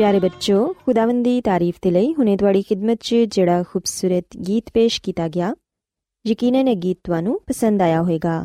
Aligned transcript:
ਪਿਆਰੇ 0.00 0.18
ਬੱਚੋ 0.20 0.58
ਖੁਦਾਵੰਦ 0.86 1.24
ਦੀ 1.24 1.40
ਤਾਰੀਫ 1.40 1.78
ਤੇ 1.82 1.90
ਲਈ 1.90 2.12
ਹੁਨੇ 2.14 2.36
ਤੁਹਾਡੀ 2.36 2.62
ਖidmat 2.62 2.96
'ਚ 3.00 3.14
ਜਿਹੜਾ 3.32 3.62
ਖੂਬਸੂਰਤ 3.62 4.36
ਗੀਤ 4.46 4.70
ਪੇਸ਼ 4.74 5.00
ਕੀਤਾ 5.02 5.26
ਗਿਆ 5.28 5.52
ਯਕੀਨਨ 6.24 6.68
ਇਹ 6.68 6.76
ਗੀਤ 6.76 6.98
ਤੁਹਾਨੂੰ 7.04 7.38
ਪਸੰਦ 7.46 7.82
ਆਇਆ 7.82 8.00
ਹੋਵੇਗਾ 8.02 8.36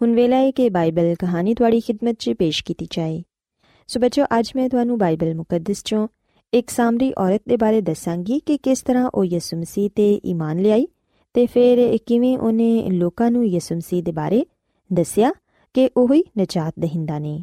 ਹੁਣ 0.00 0.14
ਵੇਲਾ 0.14 0.36
ਹੈ 0.36 0.50
ਕਿ 0.50 0.68
ਬਾਈਬਲ 0.70 1.14
ਕਹਾਣੀ 1.14 1.54
ਤੁਹਾਡੀ 1.54 1.80
ਖidmat 1.80 2.14
'ਚ 2.14 2.32
ਪੇਸ਼ 2.38 2.62
ਕੀਤੀ 2.64 2.86
ਜਾਏ 2.90 3.20
ਸੋ 3.88 4.00
ਬੱਚੋ 4.00 4.24
ਅੱਜ 4.38 4.50
ਮੈਂ 4.56 4.68
ਤੁਹਾਨੂੰ 4.68 4.98
ਬਾਈਬਲ 4.98 5.34
ਮੁਕੱਦਸ 5.34 5.82
'ਚੋਂ 5.82 6.06
ਇੱਕ 6.52 6.70
ਸਾਮਰੀ 6.70 7.12
ਔਰਤ 7.18 7.42
ਦੇ 7.48 7.56
ਬਾਰੇ 7.56 7.80
ਦੱਸਾਂਗੀ 7.80 8.38
ਕਿ 8.46 8.56
ਕਿਸ 8.58 8.82
ਤਰ੍ਹਾਂ 8.82 9.10
ਉਹ 9.14 9.24
ਯਿਸੂ 9.24 9.56
ਮਸੀਹ 9.56 9.90
ਤੇ 9.96 10.08
ਈਮਾਨ 10.24 10.60
ਲਿਆਈ 10.60 10.86
ਤੇ 11.34 11.46
ਫਿਰ 11.46 11.98
ਕਿਵੇਂ 12.06 12.36
ਉਹਨੇ 12.38 12.70
ਲੋਕਾਂ 12.92 13.30
ਨੂੰ 13.30 13.44
ਯਿਸੂ 13.46 13.76
ਮਸੀਹ 13.76 14.02
ਦੇ 14.02 14.12
ਬਾਰੇ 14.12 14.44
ਦੱਸਿਆ 14.90 15.32
ਕਿ 15.74 15.88
ਉਹ 15.96 16.14
ਹੀ 16.14 16.22
ਨਜਾਤ 16.38 16.72
ਦਹਿੰਦਾ 16.80 17.18
ਨੇ 17.18 17.36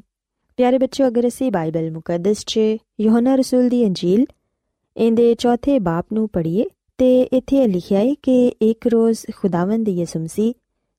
ਪਿਆਰੇ 0.57 0.77
ਬੱਚੋ 0.77 1.07
ਅਗਰ 1.07 1.27
ਅਸੀਂ 1.27 1.51
ਬਾਈਬਲ 1.51 1.89
ਮੁਕੱਦਸ 1.91 2.43
'ਚ 2.45 2.59
ਯੋਹਨਾ 2.99 3.35
ਰਸੂਲ 3.35 3.69
ਦੀ 3.69 3.85
ਅੰਜੀਲ 3.85 4.25
ਇਹਦੇ 4.95 5.33
ਚੌਥੇ 5.35 5.77
ਬਾਪ 5.79 6.13
ਨੂੰ 6.13 6.27
ਪੜ੍ਹੀਏ 6.29 6.65
ਤੇ 6.99 7.21
ਇੱਥੇ 7.33 7.65
ਲਿਖਿਆ 7.67 7.99
ਹੈ 7.99 8.13
ਕਿ 8.23 8.35
ਇੱਕ 8.61 8.87
ਰੋਜ਼ 8.87 9.25
ਖੁਦਾਵੰਦ 9.35 9.87
ਯਿਸੂ 9.89 10.19
ਮਸੀਹ 10.19 10.53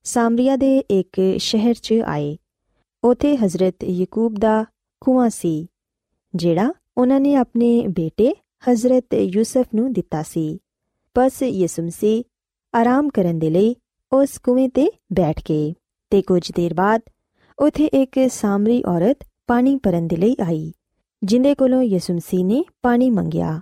ਸਾਮਰੀਆ 0.05 0.55
ਦੇ 0.55 0.77
ਇੱਕ 0.91 1.19
ਸ਼ਹਿਰ 1.39 1.73
'ਚ 1.73 2.01
ਆਏ 2.05 2.35
ਉਥੇ 3.03 3.35
ਹਜ਼ਰਤ 3.37 3.83
ਯਕੂਬ 3.83 4.39
ਦਾ 4.39 4.63
ਖੂਆ 5.01 5.27
ਸੀ 5.31 5.55
ਜਿਹੜਾ 6.33 6.71
ਉਹਨਾਂ 6.97 7.19
ਨੇ 7.19 7.35
ਆਪਣੇ 7.35 7.87
ਬੇਟੇ 7.87 8.33
ਹਜ਼ਰਤ 8.63 9.13
ਯੂਸਫ 9.13 9.75
ਨੂੰ 9.75 9.91
ਦਿੱਤਾ 9.93 10.21
ਸੀ 10.23 10.45
ਬਸ 11.15 11.41
ਯਿਸੂ 11.43 11.83
ਮਸੀਹ 11.83 12.23
ਆਰਾਮ 12.73 13.09
ਕਰਨ 13.09 13.39
ਦੇ 13.39 13.49
ਲਈ 13.49 13.75
ਉਸ 14.11 14.37
ਕੂਏ 14.37 14.67
ਤੇ 14.67 14.89
ਬੈਠ 15.13 15.41
ਗਏ 15.49 15.73
ਤੇ 16.11 16.21
ਕੁਝ 16.21 16.41
ਦੇਰ 16.51 16.73
ਬਾਅਦ 16.73 17.01
ਉਥੇ 17.57 17.89
ਇੱਕ 17.93 18.19
ਸਾਮਰੀ 18.31 18.81
ਔਰਤ 18.87 19.23
ਪਾਣੀ 19.47 19.75
ਭਰਨ 19.75 20.07
ਦੇ 20.07 20.15
ਲਈ 20.15 20.35
ਆਈ, 20.43 20.73
ਜਿੰਦੇ 21.23 21.55
ਕੋਲੋਂ 21.55 21.81
ਯਿਸੂ 21.81 22.13
ਮਸੀਹ 22.13 22.45
ਨੇ 22.45 22.63
ਪਾਣੀ 22.81 23.09
ਮੰਗਿਆ। 23.09 23.61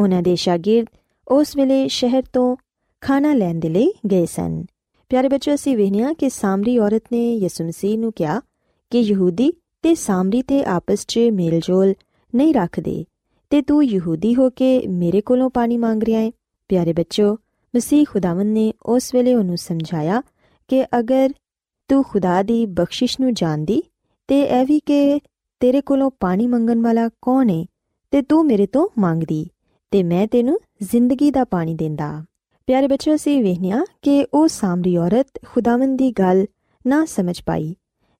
ਉਹਨਾਂ 0.00 0.22
ਦੇ 0.22 0.36
ਸ਼ਾਗਿਰਦ 0.36 0.86
ਉਸ 1.28 1.56
ਵੇਲੇ 1.56 1.88
ਸ਼ਹਿਰ 1.88 2.22
ਤੋਂ 2.32 2.56
ਖਾਣਾ 3.00 3.34
ਲੈਣ 3.34 3.54
ਦੇ 3.54 3.68
ਲਈ 3.68 3.92
ਗਏ 4.10 4.26
ਸਨ। 4.26 4.64
ਪਿਆਰੇ 5.08 5.28
ਬੱਚੋ, 5.28 5.54
ਅਸੀਂ 5.54 5.76
ਵੇਖਿਆ 5.76 6.12
ਕਿ 6.12 6.28
ਸਾਮਰੀ 6.30 6.78
ਔਰਤ 6.78 7.02
ਨੇ 7.12 7.36
ਯਿਸੂ 7.36 7.64
ਮਸੀਹ 7.64 7.98
ਨੂੰ 7.98 8.12
ਕਿਹਾ 8.12 8.40
ਕਿ 8.90 9.00
ਯਹੂਦੀ 9.00 9.52
ਤੇ 9.82 9.94
ਸਾਮਰੀ 9.94 10.42
ਤੇ 10.42 10.64
ਆਪਸ 10.64 11.04
'ਚ 11.08 11.18
ਮੇਲਜੋਲ 11.32 11.94
ਨਹੀਂ 12.34 12.54
ਰੱਖਦੇ 12.54 13.04
ਤੇ 13.50 13.62
ਤੂੰ 13.62 13.84
ਯਹੂਦੀ 13.84 14.34
ਹੋ 14.34 14.50
ਕੇ 14.50 14.86
ਮੇਰੇ 14.86 15.20
ਕੋਲੋਂ 15.20 15.50
ਪਾਣੀ 15.50 15.76
ਮੰਗ 15.76 16.02
ਰਿਹਾ 16.02 16.20
ਹੈ 16.20 16.30
ਪਿਆਰੇ 16.68 16.92
ਬੱਚੋ, 16.92 17.36
ਮਸੀਹ 17.76 18.04
ਖੁਦਾਵੰਦ 18.08 18.52
ਨੇ 18.52 18.72
ਉਸ 18.82 19.14
ਵੇਲੇ 19.14 19.34
ਉਹਨੂੰ 19.34 19.56
ਸਮਝਾਇਆ 19.56 20.22
ਕਿ 20.68 20.84
ਅਗਰ 20.84 21.30
ਤੂੰ 21.88 22.04
ਖੁਦਾ 22.04 22.42
ਦੀ 22.42 22.66
ਬਖਸ਼ਿਸ਼ 22.66 23.20
ਨੂੰ 23.20 23.34
ਜਾਣਦੀ 23.34 23.82
ਤੇ 24.28 24.40
ਇਹ 24.40 24.66
ਵੀ 24.66 24.80
ਕਿ 24.80 25.20
ਤੇਰੇ 25.60 25.80
ਕੋਲੋਂ 25.80 26.10
ਪਾਣੀ 26.20 26.46
ਮੰਗਣ 26.46 26.80
ਵਾਲਾ 26.80 27.08
ਕੌਣ 27.22 27.50
ਹੈ 27.50 27.64
ਤੇ 28.10 28.22
ਤੂੰ 28.22 28.44
ਮੇਰੇ 28.46 28.66
ਤੋਂ 28.66 28.88
ਮੰਗਦੀ, 28.98 29.46
ਤੇ 29.90 30.02
ਮੈਂ 30.02 30.26
ਤੈਨੂੰ 30.26 30.58
ਜ਼ਿੰਦਗੀ 30.82 31.30
ਦਾ 31.30 31.44
ਪਾਣੀ 31.44 31.74
ਦਿੰਦਾ। 31.74 32.24
ਪਿਆਰੇ 32.66 32.88
ਬੱਚਿਓ, 32.88 33.14
ਅਸੀਂ 33.14 33.42
ਵੇਖਿਆ 33.42 33.84
ਕਿ 34.02 34.26
ਉਹ 34.34 34.48
ਸਾਮਰੀ 34.48 34.96
ਔਰਤ 34.96 35.26
ਖੁਦਾਵੰਦ 35.46 35.98
ਦੀ 35.98 36.10
ਗੱਲ 36.10 36.46
ਨਾ 36.86 37.04
ਸਮਝ 37.04 37.40
ਪਾਈ 37.46 37.74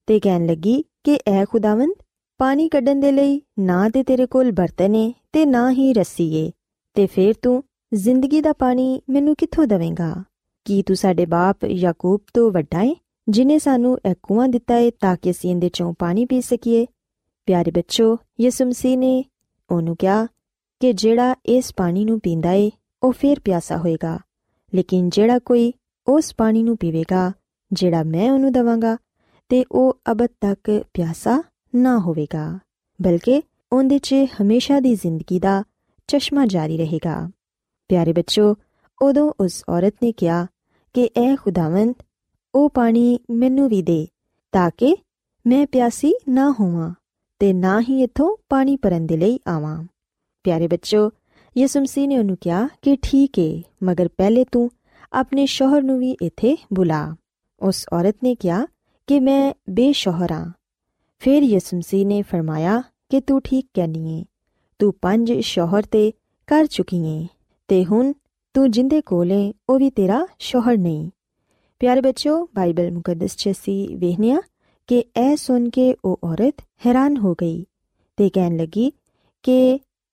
ਤੇ 0.07 0.19
ਕਹਿਣ 0.19 0.45
ਲੱਗੀ 0.45 0.83
ਕਿ 1.03 1.19
ਐ 1.27 1.45
ਖੁਦਾਵੰਦ 1.45 1.93
ਪਾਣੀ 2.37 2.69
ਕੱਢਣ 2.69 2.99
ਦੇ 2.99 3.11
ਲਈ 3.11 3.41
ਨਾ 3.59 3.89
ਤੇ 3.89 4.03
ਤੇਰੇ 4.03 4.25
ਕੋਲ 4.25 4.51
ਬਰਤਨ 4.51 4.95
ਏ 4.95 5.13
ਤੇ 5.33 5.45
ਨਾ 5.45 5.71
ਹੀ 5.71 5.93
ਰੱਸੀ 5.93 6.33
ਏ। 6.35 6.51
ਤੇ 6.93 7.05
ਫੇਰ 7.07 7.33
ਤੂੰ 7.41 7.63
ਜ਼ਿੰਦਗੀ 7.93 8.41
ਦਾ 8.41 8.53
ਪਾਣੀ 8.53 9.01
ਮੈਨੂੰ 9.09 9.35
ਕਿੱਥੋਂ 9.35 9.67
ਦੇਵੇਂਗਾ? 9.67 10.23
ਕੀ 10.65 10.81
ਤੂੰ 10.83 10.95
ਸਾਡੇ 10.95 11.25
ਬਾਪ 11.25 11.65
ਯਾਕੂਬ 11.65 12.21
ਤੋਂ 12.33 12.51
ਵੱਡਾ 12.51 12.81
ਏ? 12.81 12.95
ਜਿਨੇ 13.29 13.59
ਸਾਨੂੰ 13.59 13.97
ਇਹ 14.09 14.15
ਕੂਆ 14.23 14.47
ਦਿੱਤਾ 14.47 14.75
ਏ 14.75 14.91
ਤਾਂ 14.91 15.15
ਕਿ 15.21 15.31
ਅਸੀਂ 15.31 15.51
ਇਹਦੇ 15.51 15.69
ਚੋਂ 15.69 15.93
ਪਾਣੀ 15.99 16.25
ਪੀ 16.25 16.41
ਸਕੀਏ। 16.41 16.85
ਪਿਆਰੇ 17.45 17.71
ਬੱਚੋ, 17.71 18.17
ਯਿਸੂ 18.41 18.65
ਮਸੀਹ 18.65 18.97
ਨੇ 18.97 19.25
ਉਹਨੂੰ 19.71 19.95
ਕਿਹਾ 19.95 20.27
ਕਿ 20.79 20.93
ਜਿਹੜਾ 20.93 21.35
ਇਸ 21.45 21.73
ਪਾਣੀ 21.77 22.05
ਨੂੰ 22.05 22.19
ਪੀਂਦਾ 22.19 22.51
ਏ, 22.51 22.71
ਉਹ 23.03 23.11
ਫੇਰ 23.11 23.39
ਪਿਆਸਾ 23.39 23.77
ਹੋਏਗਾ। 23.77 24.19
ਲੇਕਿਨ 24.75 25.09
ਜਿਹੜਾ 25.09 25.39
ਕੋਈ 25.39 25.73
ਉਸ 26.07 26.33
ਪਾਣੀ 26.37 26.63
ਨੂੰ 26.63 26.77
ਪੀਵੇਗਾ, 26.77 27.31
ਜਿਹੜਾ 27.73 28.03
ਮੈਂ 28.03 28.31
ਉਹਨੂੰ 28.31 28.51
ਦਵਾਂਗਾ, 28.51 28.97
ਤੇ 29.49 29.65
ਉਹ 29.71 29.99
ਅਬਦ 30.11 30.27
ਤੱਕ 30.41 30.83
ਪਿਆਸਾ 30.93 31.43
ਨਾ 31.75 31.97
ਹੋਵੇਗਾ, 31.99 32.59
ਬਲਕਿ 33.01 33.43
ਉਹਦੇ 33.73 33.99
'ਚ 33.99 34.15
ਹਮੇਸ਼ਾ 34.41 34.79
ਦੀ 34.79 34.95
ਜ਼ਿੰਦਗੀ 34.95 35.39
ਦਾ 35.39 35.63
ਚਸ਼ਮਾ 36.07 36.45
ਜਾਰੀ 36.45 36.77
ਰਹੇਗਾ। 36.77 37.29
ਪਿਆਰੇ 37.89 38.13
ਬੱਚੋ, 38.13 38.55
ਉਦੋਂ 39.01 39.33
ਉਸ 39.39 39.63
ਔਰਤ 39.69 39.93
ਨੇ 40.03 40.11
ਕਿਹਾ 40.11 40.47
ਕਿ 40.93 41.09
ਐ 41.17 41.35
ਖੁਦਾਵੰਦ 41.35 41.95
ਉਹ 42.57 42.69
ਪਾਣੀ 42.69 43.19
ਮੈਨੂੰ 43.31 43.67
ਵੀ 43.69 43.81
ਦੇ, 43.81 44.07
ਤਾਂ 44.53 44.69
ਕਿ 44.77 44.95
ਮੈਂ 45.45 45.65
ਪਿਆਸੀ 45.67 46.13
ਨਾ 46.29 46.49
ਹੋਵਾਂ 46.59 46.93
ਤੇ 47.41 47.51
ਨਾ 47.53 47.79
ਹੀ 47.81 48.01
ਇੱਥੋਂ 48.03 48.35
ਪਾਣੀ 48.49 48.75
ਭਰਨ 48.75 49.05
ਦੇ 49.05 49.17
ਲਈ 49.17 49.39
ਆਵਾਂ। 49.47 49.83
ਪਿਆਰੇ 50.45 50.67
ਬੱਚੋ 50.67 51.09
ਯਿਸੂ 51.55 51.79
ਮਸੀਹ 51.81 52.07
ਨੇ 52.07 52.17
ਉਹਨੂੰ 52.19 52.37
ਕਿਹਾ 52.41 52.67
ਕਿ 52.81 52.95
ਠੀਕ 53.01 53.37
ਏ, 53.39 53.61
ਮਗਰ 53.83 54.07
ਪਹਿਲੇ 54.07 54.45
ਤੂੰ 54.51 54.69
ਆਪਣੇ 55.13 55.45
ਸ਼ੋਹਰ 55.45 55.83
ਨੂੰ 55.83 55.97
ਵੀ 55.99 56.11
ਇੱਥੇ 56.21 56.55
ਬੁਲਾ। 56.73 57.15
ਉਸ 57.61 57.85
ਔਰਤ 57.93 58.15
ਨੇ 58.23 58.33
ਕਿਹਾ 58.35 58.65
ਕਿ 59.07 59.19
ਮੈਂ 59.19 59.53
ਬੇਸ਼ੋਹਰ 59.69 60.31
ਹਾਂ 60.31 60.51
ਫਿਰ 61.21 61.43
ਯਿਸੂ 61.43 61.77
ਮਸੀਹ 61.77 62.05
ਨੇ 62.05 62.21
ਫਰਮਾਇਆ 62.21 62.81
ਕਿ 63.09 63.21
ਤੂੰ 63.21 63.41
ਠੀਕ 63.41 63.67
ਕਹਿਨੀ 63.73 64.19
ਏ, 64.19 64.23
ਤੂੰ 64.79 64.93
ਪੰਜ 65.01 65.33
ਸ਼ੋਹਰ 65.41 65.83
ਤੇ 65.83 66.11
ਕਰ 66.47 66.65
ਚੁੱਕੀ 66.65 67.03
ਏ, 67.07 67.27
ਤੇ 67.69 67.83
ਹੁਣ 67.85 68.11
ਤੂੰ 68.55 68.71
ਜਿੰਦੇ 68.71 69.01
ਕੋਲੇ 69.01 69.53
ਉਹ 69.69 69.79
ਵੀ 69.79 69.89
ਤੇਰਾ 69.89 70.25
ਸ਼ੋਹਰ 70.39 70.77
ਨਹੀਂ। 70.77 71.09
ਪਿਆਰੇ 71.81 72.01
ਬੱਚੋ 72.01 72.37
ਬਾਈਬਲ 72.55 72.91
ਮੁਕੱਦਸ 72.91 73.35
'ਚ 73.37 73.49
ਅਸੀਂ 73.49 73.97
ਵੇਖਿਆ 73.97 74.39
ਕਿ 74.89 75.03
ਇਹ 75.17 75.35
ਸੁਣ 75.37 75.69
ਕੇ 75.69 75.93
ਉਹ 76.05 76.19
ਔਰਤ 76.23 76.61
ਹੈਰਾਨ 76.85 77.17
ਹੋ 77.17 77.33
ਗਈ 77.33 77.63
ਤੇ 78.17 78.29
ਕਹਿਣ 78.29 78.55
ਲੱਗੀ 78.57 78.91
ਕਿ 79.43 79.57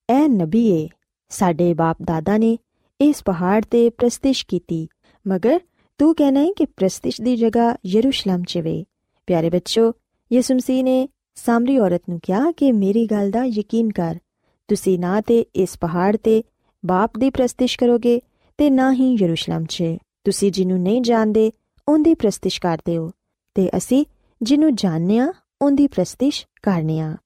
ਇਹ 0.08 0.28
ਨਬੀ 0.30 0.66
ਏ 0.72 0.88
ਸਾਡੇ 1.30 1.72
ਬਾਪ 1.74 2.02
ਦਾਦਾ 2.02 2.36
ਨੇ 2.38 2.56
ਇਸ 3.00 3.22
ਪਹਾੜ 3.24 3.64
ਤੇ 3.64 3.88
ਪ੍ਰਸਤਿਸ਼ 3.90 4.44
ਕੀਤੀ 4.46 4.86
ਮਗਰ 5.26 5.58
ਤੂੰ 6.00 6.14
ਕਹਿਣਾ 6.14 6.40
ਹੈ 6.40 6.52
ਕਿ 6.56 6.66
ਪ੍ਰਸਤਿਸ਼ 6.66 7.20
ਦੀ 7.22 7.36
ਜਗ੍ਹਾ 7.36 7.74
ਯਰੂਸ਼ਲਮ 7.86 8.42
'ਚ 8.42 8.58
ਵੇ 8.58 8.84
ਪਿਆਰੇ 9.28 9.50
ਬੱਚੋ 9.50 9.92
ਯਿਸੂ 10.30 10.54
ਮਸੀਹ 10.54 10.84
ਨੇ 10.84 11.06
ਸਾਮਰੀ 11.36 11.78
ਔਰਤ 11.78 12.02
ਨੂੰ 12.08 12.20
ਕਿਹਾ 12.22 12.50
ਕਿ 12.56 12.72
ਮੇਰੀ 12.72 13.06
ਗੱਲ 13.06 13.30
ਦਾ 13.30 13.44
ਯਕੀਨ 13.46 13.90
ਕਰ 13.90 14.16
ਤੁਸੀਂ 14.68 14.98
ਨਾ 14.98 15.20
ਤੇ 15.20 15.44
ਇਸ 15.54 15.78
ਪਹਾੜ 15.78 16.16
ਤੇ 16.16 16.42
ਬਾਪ 16.84 17.18
ਦੀ 17.18 17.30
ਪ੍ਰਸਤਿਸ਼ 17.30 17.78
ਕਰੋਗੇ 17.78 18.20
ਤੇ 18.58 18.70
ਨਾ 18.70 18.92
ਹੀ 18.92 19.14
ਯਰੂਸ਼ਲਮ 19.14 19.64
'ਚ 19.64 19.96
ਤੁਸੀਂ 20.24 20.52
ਜਿਹਨੂੰ 20.52 20.78
ਨਹੀਂ 20.78 21.02
ਜਾਣਦੇ, 21.02 21.52
ਉਹਦੀ 21.88 22.14
ਪ੍ਰਸਤਿਸ਼ 22.14 22.60
ਕਰਦੇ 22.60 22.96
ਹੋ। 22.96 23.10
ਤੇ 23.54 23.70
ਅਸੀਂ 23.76 24.04
ਜਿਹਨੂੰ 24.42 24.74
ਜਾਣਦੇ 24.74 25.18
ਆ 25.18 25.32
ਉਹਦੀ 25.62 25.86
ਪ੍ਰਸਤਿਸ਼ 25.86 26.46
ਕਰਨੇ 26.62 27.00
ਆ 27.00 27.16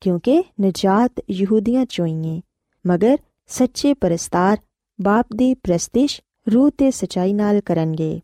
ਕਿਉਂਕਿ 0.00 0.44
ਨਜਾਤ 0.60 1.12
ਯਹੂਦੀਆਂ 1.30 1.86
ਚੋਈਏ 1.88 2.40
ਮਗਰ 2.86 3.18
ਸੱਚੇ 3.46 3.94
ਪਰਸਤਾਰ 3.94 4.58
ਬਾਪ 5.00 5.26
ਦੀ 5.36 5.54
ਪ੍ਰਸਤਿਸ਼ 5.54 6.20
ਰੂਹ 6.54 6.70
ਤੇ 6.70 6.90
ਸਚਾਈ 6.90 7.32
ਨਾਲ 7.32 7.60
ਕਰਨਗੇ। 7.60 8.20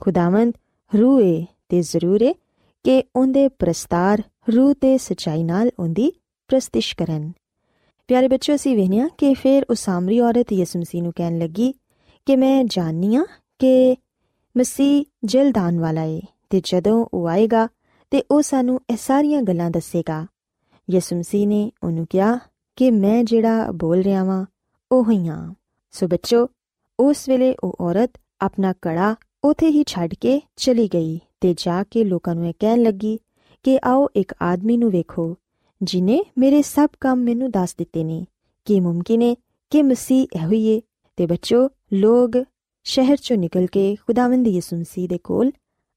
ਖੁਦਾਵੰਦ 0.00 0.52
ਰੂਹ 0.98 1.20
ਏ 1.20 1.46
ਤੇ 1.68 1.82
ਜ਼ਰੂਰ 1.82 2.22
ਏ 2.22 2.34
ਕਿ 2.82 3.04
ਉਹਦੇ 3.16 3.48
ਪ੍ਰਸਤਾਰ 3.48 4.22
ਰੂਹ 4.56 4.74
ਤੇ 4.74 4.98
ਸਚਾਈ 4.98 5.42
ਨਾਲ 5.42 5.70
ਉਹਦੀ 5.78 6.12
ਪ੍ਰਸਤਿਸ਼ 6.48 6.96
ਕਰਨ। 6.96 7.32
ਪਿਆਰੇ 8.08 8.28
ਬੱਚੋ 8.28 8.54
ਅਸੀਂ 8.54 8.76
ਵੇਖਿਆ 8.76 9.08
ਕਿ 9.18 9.34
ਫਿਰ 9.34 9.62
ਉਹ 9.70 9.74
ਸਾਮਰੀ 9.74 10.20
ਔਰਤ 10.20 10.52
ਯਿਸੂ 10.52 10.78
ਮਸੀਹ 10.78 11.02
ਨੂੰ 11.02 11.12
ਕਹਿਣ 11.16 11.38
ਲੱਗੀ 11.38 11.74
ਕਿ 12.26 12.36
ਮੈਂ 12.36 12.64
ਜਾਣਨੀ 12.64 13.16
ਆ 13.16 13.24
ਕਿ 13.58 13.96
ਮਸੀਹ 14.56 15.04
ਜਲਦਾਨ 15.24 15.80
ਵਾਲਾ 15.80 16.02
ਏ 16.02 16.22
ਤੇ 16.50 16.60
ਜਦੋਂ 16.64 17.06
ਉਹ 17.14 17.28
ਆਏਗਾ 17.28 17.68
ਤੇ 18.10 18.22
ਉਹ 18.30 18.42
ਸਾਨੂੰ 18.42 18.80
ਇਹ 18.90 18.96
ਸਾਰੀਆਂ 18.96 19.42
ਗੱਲਾਂ 19.42 19.70
ਦੱਸੇਗਾ। 19.70 20.26
ਯਿਸੂ 20.90 21.16
ਮਸੀਹ 21.16 21.48
ਨੇ 21.48 21.70
ਉਹਨੂੰ 21.84 22.06
ਕਿਹਾ 22.10 22.38
ਕਿ 22.76 22.90
ਮੈਂ 22.90 23.24
ਜਿਹੜਾ 23.24 23.70
ਬੋਲ 23.70 24.00
ਰਿਹਾ 24.00 24.24
ਵਾਂ, 24.24 24.46
ਉਹ 24.92 25.10
ਹੀ 25.10 25.28
ਹਾਂ। 25.28 25.54
ਸੋ 25.92 26.06
ਬੱਚੋ, 26.08 26.48
ਉਸ 27.00 27.28
ਵੇਲੇ 27.28 27.54
ਉਹ 27.64 27.76
ਔਰਤ 27.80 28.10
ਆਪਣਾ 28.40 28.74
ਕੜਾ 28.82 29.16
ਉਥੇ 29.44 29.68
ਹੀ 29.68 29.84
ਛੱਡ 29.86 30.14
ਕੇ 30.14 30.40
ਚਲੀ 30.56 30.88
ਗਈ 30.94 31.20
ਤੇ 31.40 31.54
ਜਾ 31.58 31.82
ਕੇ 31.82 32.04
ਲੋਕਾਂ 32.04 32.34
ਨੂੰ 32.34 32.48
ਇਹ 32.48 32.54
ਕਹਿਣ 32.58 32.82
ਲੱਗੀ 32.82 33.18
ਕਿ 33.62 33.78
ਆਓ 33.84 34.08
ਇੱਕ 34.16 34.34
ਆਦਮੀ 34.42 34.76
ਨੂੰ 34.76 34.90
ਵੇਖੋ, 34.90 35.36
ਜਿਨੇ 35.82 36.24
ਮੇਰੇ 36.38 36.62
ਸਭ 36.62 36.88
ਕੰਮ 37.00 37.18
ਮੈਨੂੰ 37.18 37.50
ਦੱਸ 37.50 37.76
ਦਿੱਤੇ 37.76 38.04
ਨੇ। 38.04 38.26
ਕਿ 38.64 38.80
ਮੁਮਕਿਨ 38.80 39.22
ਹੈ 39.22 39.34
ਕਿ 39.70 39.82
ਮਸੀਹ 39.82 40.26
ਇਹੋ 40.36 40.50
ਹੀ 40.50 40.76
ਹੈ 40.76 40.80
ਤੇ 41.16 41.26
ਬੱਚੋ 41.26 41.68
ਲੋਗ 41.92 42.30
ਸ਼ਹਿਰ 42.86 43.16
ਚੋਂ 43.16 43.36
ਨਿਕਲ 43.36 43.66
ਕੇ 43.66 43.96
ਖੁਦਾਵੰਦ 44.06 44.46
ਯਿਸੂ 44.46 44.76
ਮਸੀਹ 44.76 45.08
ਦੇ 45.08 45.18
ਕੋਲ 45.18 45.50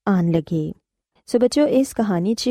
ਆਣ 0.08 0.30
ਲਗੇ। 0.30 0.72
ਸੋ 1.26 1.38
ਬੱਚੋ 1.38 1.66
ਇਸ 1.66 1.94
ਕਹਾਣੀ 1.94 2.34
'ਚ 2.34 2.50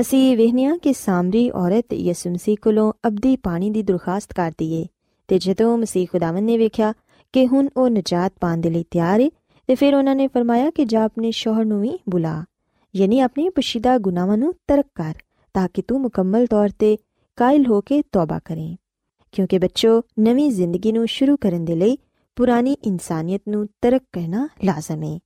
ਅਸੀਂ 0.00 0.36
ਵੇਖਨੀਆ 0.36 0.76
ਕਿ 0.76 0.92
ਸਾਮਰੀ 0.92 1.50
ਔਰਤ 1.50 1.92
ਯਿਸੂ 1.94 2.30
ਮਸੀਹ 2.30 2.56
ਕੋਲੋਂ 2.62 2.92
ਅਬਦੀ 3.06 3.36
ਪਾਣੀ 3.36 3.70
ਦੀ 3.70 3.82
ਦਰਖਾਸਤ 3.82 4.32
ਕਰਦੀ 4.32 4.72
ਏ 4.72 4.86
ਤੇ 5.28 5.38
ਜਦੋਂ 5.38 5.78
ਮਸੀਹ 5.78 6.06
ਖੁਦਾਵੰਦ 6.12 6.44
ਨੇ 6.44 6.58
ਵੇਖਿਆ 6.58 6.92
ਕਿ 7.32 7.46
ਹੁਣ 7.46 7.68
ਉਹ 7.76 7.90
ਨਜਾਤ 7.90 8.32
ਪਾਣ 8.40 8.58
ਦੇ 8.58 8.70
ਲਈ 8.70 8.84
ਤਿਆਰ 8.90 9.20
ਏ, 9.20 9.30
ਤੇ 9.66 9.74
ਫਿਰ 9.74 9.94
ਉਹਨਾਂ 9.94 10.16
ਨੇ 10.16 10.28
ਫਰਮਾਇਆ 10.28 10.70
ਕਿ 10.70 10.84
ਜਾ 10.84 11.04
ਆਪਣੇ 11.04 11.30
ਸ਼ੋਹਰ 11.30 11.64
ਨੂੰ 11.64 11.80
ਵੀ 11.80 11.98
ਬੁਲਾ। 12.08 12.44
ਯਾਨੀ 12.96 13.20
ਆਪਣੇ 13.20 13.48
ਪਛੀਦਾ 13.48 13.98
ਗੁਨਾਹਾਂ 13.98 14.38
ਨੂੰ 14.38 14.54
ਤਰਕ 14.66 14.86
ਕਰ, 14.94 15.14
ਤਾਂ 15.54 15.68
ਕਿ 15.74 15.82
ਤੂੰ 15.82 16.00
ਮੁਕੰਮਲ 16.00 16.46
ਤੌਰ 16.46 16.68
ਤੇ 16.78 16.96
ਕਾਇਲ 17.36 17.66
ਹੋ 17.66 17.80
ਕੇ 17.80 18.02
ਤੌਬਾ 18.12 18.38
ਕਰੇ। 18.38 18.76
ਕਿਉਂਕਿ 19.32 19.58
ਬੱਚੋ 19.58 20.02
ਨਵੀਂ 20.20 20.50
ਜ਼ਿੰਦਗੀ 20.50 20.92
ਨੂੰ 20.92 21.06
ਸ਼ੁਰੂ 21.06 21.36
ਕਰਨ 21.36 21.64
ਦੇ 21.64 21.74
ਲਈ 21.74 21.98
ਪੁਰਾਣੀ 22.36 22.72
ਇਨਸਾਨੀਅਤ 22.72 23.42
ਨੂੰ 23.48 23.68
ਤਰਕ 23.82 24.02
ਕਰਨਾ 24.12 24.48
ਲਾਜ਼ਮ 24.64 25.02
ਹੈ 25.02 25.18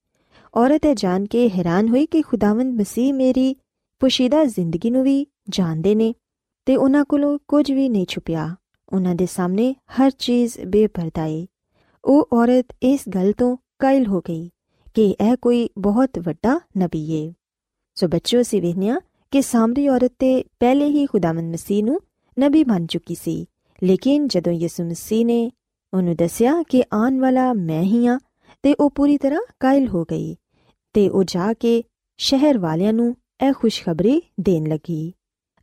ਔਰਤ 0.54 0.86
ਇਹ 0.86 0.94
ਜਾਣ 0.94 1.24
ਕੇ 1.24 1.48
ਹੈਰਾਨ 1.48 1.88
ਹੋਈ 1.88 2.06
ਕਿ 2.06 2.22
ਖੁਦਾਵੰਦ 2.22 2.80
ਮਸੀਹ 2.80 3.14
ਮੇਰੀ 3.14 3.56
ਪੁਸ਼ੀਦਾ 3.98 4.44
ਜ਼ਿੰਦਗੀ 4.44 4.90
ਨੂੰ 4.90 5.02
ਵੀ 5.02 5.26
ਜਾਣਦੇ 5.48 5.94
ਨੇ 5.94 6.14
ਤੇ 6.66 6.76
ਉਹਨਾਂ 6.76 7.04
ਕੋਲੋਂ 7.04 7.38
ਕੁਝ 7.48 7.72
ਵੀ 7.72 7.88
ਨਹੀਂ 7.88 8.06
ਛੁਪਿਆ। 8.08 8.56
ਉਹਨਾਂ 8.92 9.14
ਦੇ 9.14 9.26
ਸਾਹਮਣੇ 9.26 9.72
ਹਰ 9.72 10.10
ਚੀਜ਼ 10.10 10.58
ਬੇਪਰਦਾ 10.66 11.24
ਏ। 11.24 11.46
ਉਹ 12.04 12.28
ਔਰਤ 12.32 12.66
ਇਸ 12.82 13.00
ਗੱਲ 13.14 13.32
ਤੋਂ 13.32 13.56
ਕਾਇਲ 13.78 14.06
ਹੋ 14.06 14.20
ਗਈ 14.20 14.50
ਕਿ 14.94 15.04
ਇਹ 15.04 15.36
ਕੋਈ 15.42 15.68
ਬਹੁਤ 15.78 16.18
ਵੱਡਾ 16.18 16.60
ਨਬੀ 16.78 17.12
ਏ। 17.12 17.32
ਸੋ 17.94 18.08
ਬੱਚਿਓ 18.08 18.42
ਸੀ 18.42 18.60
ਵੇਖਿਆ 18.60 19.00
ਕਿ 19.30 19.42
ਸਾਮਰੀ 19.42 19.88
ਔਰਤ 19.88 20.12
ਤੇ 20.18 20.44
ਪਹਿਲੇ 20.60 20.86
ਹੀ 20.86 21.06
ਖੁਦਾਵੰਦ 21.06 21.52
ਮਸੀਹ 21.52 21.84
ਨੂੰ 21.84 22.00
ਨਬੀ 22.40 22.64
ਬਣ 22.64 22.86
ਚੁੱਕੀ 22.86 23.14
ਸੀ। 23.14 23.46
ਲੇਕਿਨ 23.82 24.28
ਜਦੋਂ 24.28 24.52
ਯਿਸੂ 24.52 24.84
ਮਸੀਹ 24.84 25.26
ਨੇ 25.26 25.50
ਉਹਨੂੰ 25.94 26.16
ਦੱਸਿਆ 26.16 26.62
ਕਿ 26.62 26.84
ਆਉਣ 26.92 27.20
ਵਾਲਾ 27.20 27.52
ਮੈਂ 27.52 27.82
ਹੀ 27.82 28.06
ਆ 28.06 28.18
ਤੇ 28.62 28.74
ਉਹ 28.80 28.90
ਪੂਰੀ 28.90 29.18
ਤਰ੍ਹਾਂ 29.18 29.40
ਕਾਇਲ 29.60 29.88
ਹੋ 29.88 30.04
ਗਈ 30.04 30.36
ਤੇ 30.92 31.08
ਉਹ 31.08 31.24
ਜਾ 31.24 31.52
ਕੇ 31.52 31.82
ਸ਼ਹਿਰ 32.18 32.58
ਵਾਲਿਆਂ 32.58 32.92
ਨੂੰ 32.92 33.16
ਇਹ 33.46 33.52
ਖੁਸ਼ਖਬਰੀ 33.52 34.22
ਦੇਣ 34.40 34.66
ਲੱਗੀ। 34.68 35.12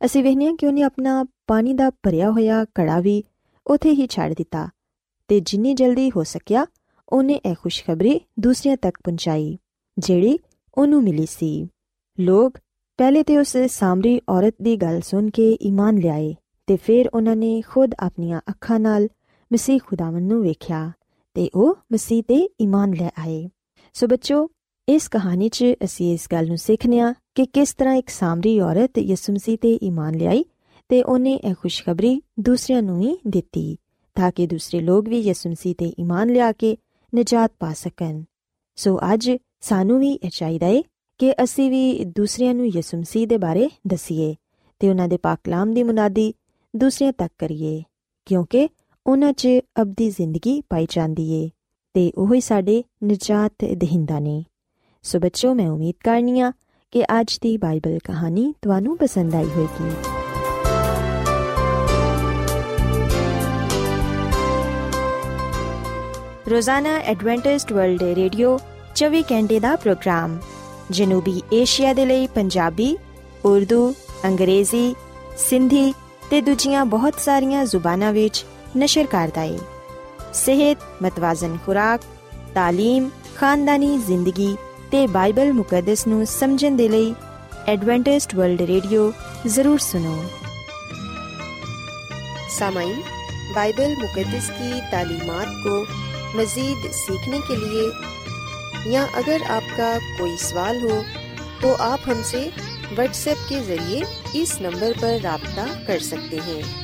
ਅਸੀਂ 0.04 0.22
ਵੇਖਿਆ 0.24 0.52
ਕਿ 0.58 0.66
ਉਹਨੇ 0.66 0.82
ਆਪਣਾ 0.82 1.24
ਪਾਣੀ 1.46 1.74
ਦਾ 1.74 1.90
ਭਰਿਆ 1.90 2.30
ਹੋਇਆ 2.30 2.64
ਕੜਾ 2.64 3.00
ਵੀ 3.00 3.24
ਉਥੇ 3.66 3.90
ਹੀ 3.90 4.06
ਛੱਡ 4.06 4.34
ਦਿੱਤਾ 4.34 4.68
ਤੇ 5.28 5.40
ਜਿੰਨੀ 5.40 5.74
ਜਲਦੀ 5.74 6.10
ਹੋ 6.10 6.22
ਸਕਿਆ 6.22 6.66
ਉਹਨੇ 7.08 7.40
ਇਹ 7.46 7.54
ਖੁਸ਼ਖਬਰੀ 7.54 8.20
ਦੂਸਰਿਆਂ 8.40 8.76
ਤੱਕ 8.76 8.98
ਪਹੁੰਚਾਈ, 9.04 9.58
ਜਿਹੜੀ 9.98 10.38
ਉਹਨੂੰ 10.78 11.02
ਮਿਲੀ 11.02 11.26
ਸੀ। 11.26 11.68
ਲੋਕ 12.20 12.58
ਪਹਿਲੇ 12.98 13.22
ਤੇ 13.22 13.38
ਉਸ 13.38 13.56
ਸਾਮਰੀ 13.56 14.20
ਔਰਤ 14.28 14.54
ਦੀ 14.62 14.76
ਗੱਲ 14.76 15.00
ਸੁਣ 15.00 15.30
ਕੇ 15.30 15.58
ਈਮਾਨ 15.62 15.98
ਲਿਆਏ 15.98 16.34
ਤੇ 16.66 16.76
ਫਿਰ 16.76 17.10
ਉਹਨਾਂ 17.14 17.36
ਨੇ 17.36 17.60
ਖੁਦ 17.60 17.94
ਆਪਣੀਆਂ 18.00 18.40
ਅੱਖਾਂ 18.50 18.80
ਨਾਲ 18.80 19.08
ਮਸੀਹ 19.52 19.80
ਖੁਦਾਵੰ 19.86 20.22
ਨੂੰ 20.22 20.42
ਵੇਖਿਆ 20.42 20.92
ਤੇ 21.34 21.50
ਉਹ 21.54 21.74
ਮਸੀਹ 21.92 22.22
ਤੇ 22.22 22.48
ਈਮਾਨ 22.60 22.94
ਲੈ 22.94 23.10
ਆਏ। 23.18 23.48
ਸੋ 23.94 24.06
ਬੱਚੋ, 24.06 24.48
ਇਸ 24.88 25.08
ਕਹਾਣੀ 25.08 25.48
'ਚ 25.48 25.64
ਅਸੀਂ 25.84 26.12
ਇਸ 26.14 26.26
ਗੱਲ 26.32 26.46
ਨੂੰ 26.48 26.56
ਸਿੱਖਨੇ 26.58 27.00
ਆ 27.00 27.14
ਕਿ 27.34 27.46
ਕਿਸ 27.46 27.74
ਤਰ੍ਹਾਂ 27.74 27.94
ਇੱਕ 27.94 28.08
ਸਾਮਰੀ 28.08 28.60
ਔਰਤ 28.60 28.98
ਯਿਸੂ 28.98 29.32
ਮਸੀਹ 29.32 29.58
ਤੇ 29.58 29.74
ਈਮਾਨ 29.82 30.14
ਲਿਆਈ 30.14 30.44
ਤੇ 30.88 31.02
ਉਹਨੇ 31.02 31.34
ਇਹ 31.34 31.54
ਖੁਸ਼ਖਬਰੀ 31.54 32.20
ਦੂਸਰਿਆਂ 32.40 32.82
ਨੂੰ 32.82 32.98
ਵੀ 33.00 33.16
ਦਿੱਤੀ 33.26 33.76
ਤਾਂ 34.14 34.30
ਕਿ 34.30 34.46
ਦੂਸਰੇ 34.46 34.80
ਲੋਕ 34.80 35.08
ਵੀ 35.08 35.20
ਯਿਸੂ 35.20 35.50
ਮਸੀਹ 35.50 35.74
ਤੇ 35.78 35.92
ਈਮਾਨ 36.00 36.32
ਲਿਆ 36.32 36.52
ਕੇ 36.52 36.76
ਨਜਾਤ 37.12 37.52
ਪਾ 37.58 37.72
ਸਕਣ। 37.72 38.22
ਸੋ 38.76 38.98
ਅੱਜ 39.14 39.30
ਸਾਨੂੰ 39.60 40.00
ਵੀ 40.00 40.12
ਇਹ 40.12 40.30
ਚਾਹੀਦਾ 40.30 40.66
ਹੈ 40.66 40.82
ਕਿ 41.18 41.32
ਅਸੀਂ 41.32 41.70
ਵੀ 41.70 42.04
ਦੂਸਰਿਆਂ 42.04 42.54
ਨੂੰ 42.54 42.66
ਯਿਸੂ 42.66 42.98
ਮਸੀਹ 42.98 43.26
ਦੇ 43.26 43.36
ਬਾਰੇ 43.38 43.68
ਦਸੀਏ 43.86 44.34
ਤੇ 44.80 44.88
ਉਹਨਾਂ 44.88 45.08
ਦੇ 45.08 45.16
ਪਾਕ 45.16 45.40
ਕਲਾਮ 45.44 45.74
ਦੀ 45.74 45.82
ਮੁਨਾਦੀ 45.82 46.32
ਦੂਸਰਿਆਂ 46.76 47.12
ਤੱਕ 47.12 47.32
ਕਰੀਏ, 47.38 47.82
ਕਿਉਂਕਿ 48.26 48.68
ਉਹਨਾਂ 49.06 49.32
'ਚ 49.32 49.48
ਅਬਦੀ 49.82 50.10
ਜ਼ਿੰਦਗੀ 50.10 50.60
ਪਾਈ 50.60 50.86
ਜਾਂਦੀ 50.90 51.30
ਏ 51.32 51.50
ਤੇ 51.94 52.12
ਉਹ 52.18 52.34
ਹੀ 52.34 52.40
ਸਾਡੇ 52.40 52.82
ਨਜਾਤ 53.04 53.64
ਦਹਿੰਦਾ 53.64 54.18
ਨੇ। 54.18 54.44
ਸੋ 55.02 55.18
ਬੱਚੋ 55.18 55.54
ਮੈਂ 55.54 55.70
ਉਮੀਦ 55.70 55.94
ਕਰਨੀਆ 56.04 56.52
ਕਿ 56.92 57.04
ਅੱਜ 57.04 57.38
ਦੀ 57.42 57.56
ਬਾਈਬਲ 57.56 57.98
ਕਹਾਣੀ 58.04 58.54
ਤੁਹਾਨੂੰ 58.62 58.96
ਪਸੰਦ 58.98 59.34
ਆਈ 59.34 59.44
ਹੋਵੇਗੀ। 59.44 59.90
ਰੋਜ਼ਾਨਾ 66.50 66.96
ਐਡਵੈਂਟਿਸਟ 66.98 67.72
ਵਰਲਡ 67.72 68.02
ਰੇਡੀਓ 68.02 68.58
24 68.94 69.22
ਘੰਟੇ 69.22 69.60
ਦਾ 69.60 69.76
ਪ੍ਰੋਗਰਾਮ, 69.76 70.38
ਜਨੂਬੀ 70.90 71.42
ਏਸ਼ੀਆ 71.52 71.92
ਦੇ 71.92 72.06
ਲਈ 72.06 72.26
ਪੰਜਾਬੀ, 72.26 72.96
ਉਰਦੂ, 73.44 73.94
ਅੰਗਰੇਜ਼ੀ, 74.24 74.94
ਸਿੰਧੀ 75.36 75.92
ਤੇ 76.30 76.40
ਦੂਜੀਆਂ 76.40 76.84
ਬਹੁਤ 76.86 77.20
ਸਾਰੀਆਂ 77.20 77.64
ਜ਼ੁਬਾਨਾਂ 77.64 78.12
ਵਿੱਚ 78.12 78.44
ਨਸ਼ਰ 78.77 79.05
ਕਰਦਾ 79.05 79.41
ਹੈ 79.41 79.57
ਸਿਹਤ 80.33 81.03
ਮਤਵਾਜ਼ਨ 81.03 81.57
ਖੁਰਾਕ 81.65 82.01
تعلیم 82.55 83.09
ਖਾਨਦਾਨੀ 83.35 83.97
ਜ਼ਿੰਦਗੀ 83.97 84.55
ਤੇ 84.91 85.05
ਬਾਈਬਲ 85.07 85.53
ਮੁਕੱਦਸ 85.53 86.07
ਨੂੰ 86.07 86.25
ਸਮਝਣ 86.25 86.75
ਦੇ 86.75 86.87
ਲਈ 86.89 87.13
ਐਡਵੈਂਟਿਸਟ 87.67 88.35
ਵਰਲਡ 88.35 88.61
ਰੇਡੀਓ 88.61 89.11
ਜ਼ਰੂਰ 89.47 89.79
ਸੁਨੋ 89.79 90.19
सामाइन 92.51 93.01
बाइबल 93.55 93.91
मुकद्दस 93.95 94.45
की 94.51 94.79
तालीमात 94.91 95.49
को 95.57 95.73
मज़ीद 96.37 96.87
सीखने 96.93 97.39
के 97.41 97.57
लिए 97.57 97.83
या 98.87 99.03
अगर 99.15 99.43
आपका 99.49 99.91
कोई 100.17 100.35
सवाल 100.37 100.81
हो 100.81 101.01
तो 101.61 101.73
आप 101.83 102.09
हमसे 102.09 102.43
व्हाट्सएप 102.91 103.45
के 103.49 103.59
ज़रिए 103.61 104.03
इस 104.35 104.57
नंबर 104.61 104.93
पर 104.95 105.19
रबता 105.21 105.67
कर 105.87 105.99
सकते 106.01 106.37
हैं 106.41 106.80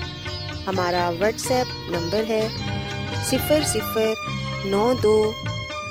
हमारा 0.68 1.08
व्हाट्सएप 1.10 1.66
नंबर 1.92 2.24
है 2.30 2.42
सिफर 3.24 3.62
सिफर 3.66 4.70
नौ 4.70 4.86
दो 5.02 5.16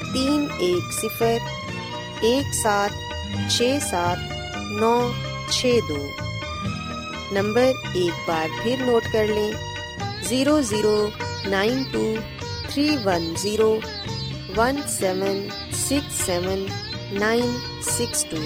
तीन 0.03 0.43
एक 0.63 0.91
सिफर 0.93 2.25
एक 2.25 2.53
सात 2.55 2.91
छ 3.49 3.69
सात 3.83 4.19
नौ 4.81 4.93
छ 5.51 5.71
दो। 5.87 5.97
नंबर 7.33 7.97
एक 7.97 8.25
बार 8.27 8.47
फिर 8.63 8.85
नोट 8.85 9.11
कर 9.13 9.33
लें 9.35 9.51
zero 10.27 10.61
zero 10.69 10.95
nine 11.49 11.83
two 11.93 12.05
three 12.69 12.87
one 13.05 13.33
zero 13.41 13.69
one 14.57 14.81
seven 14.89 15.43
six 15.79 16.21
seven 16.25 16.65
nine 17.19 17.53
six 17.89 18.25
two. 18.31 18.41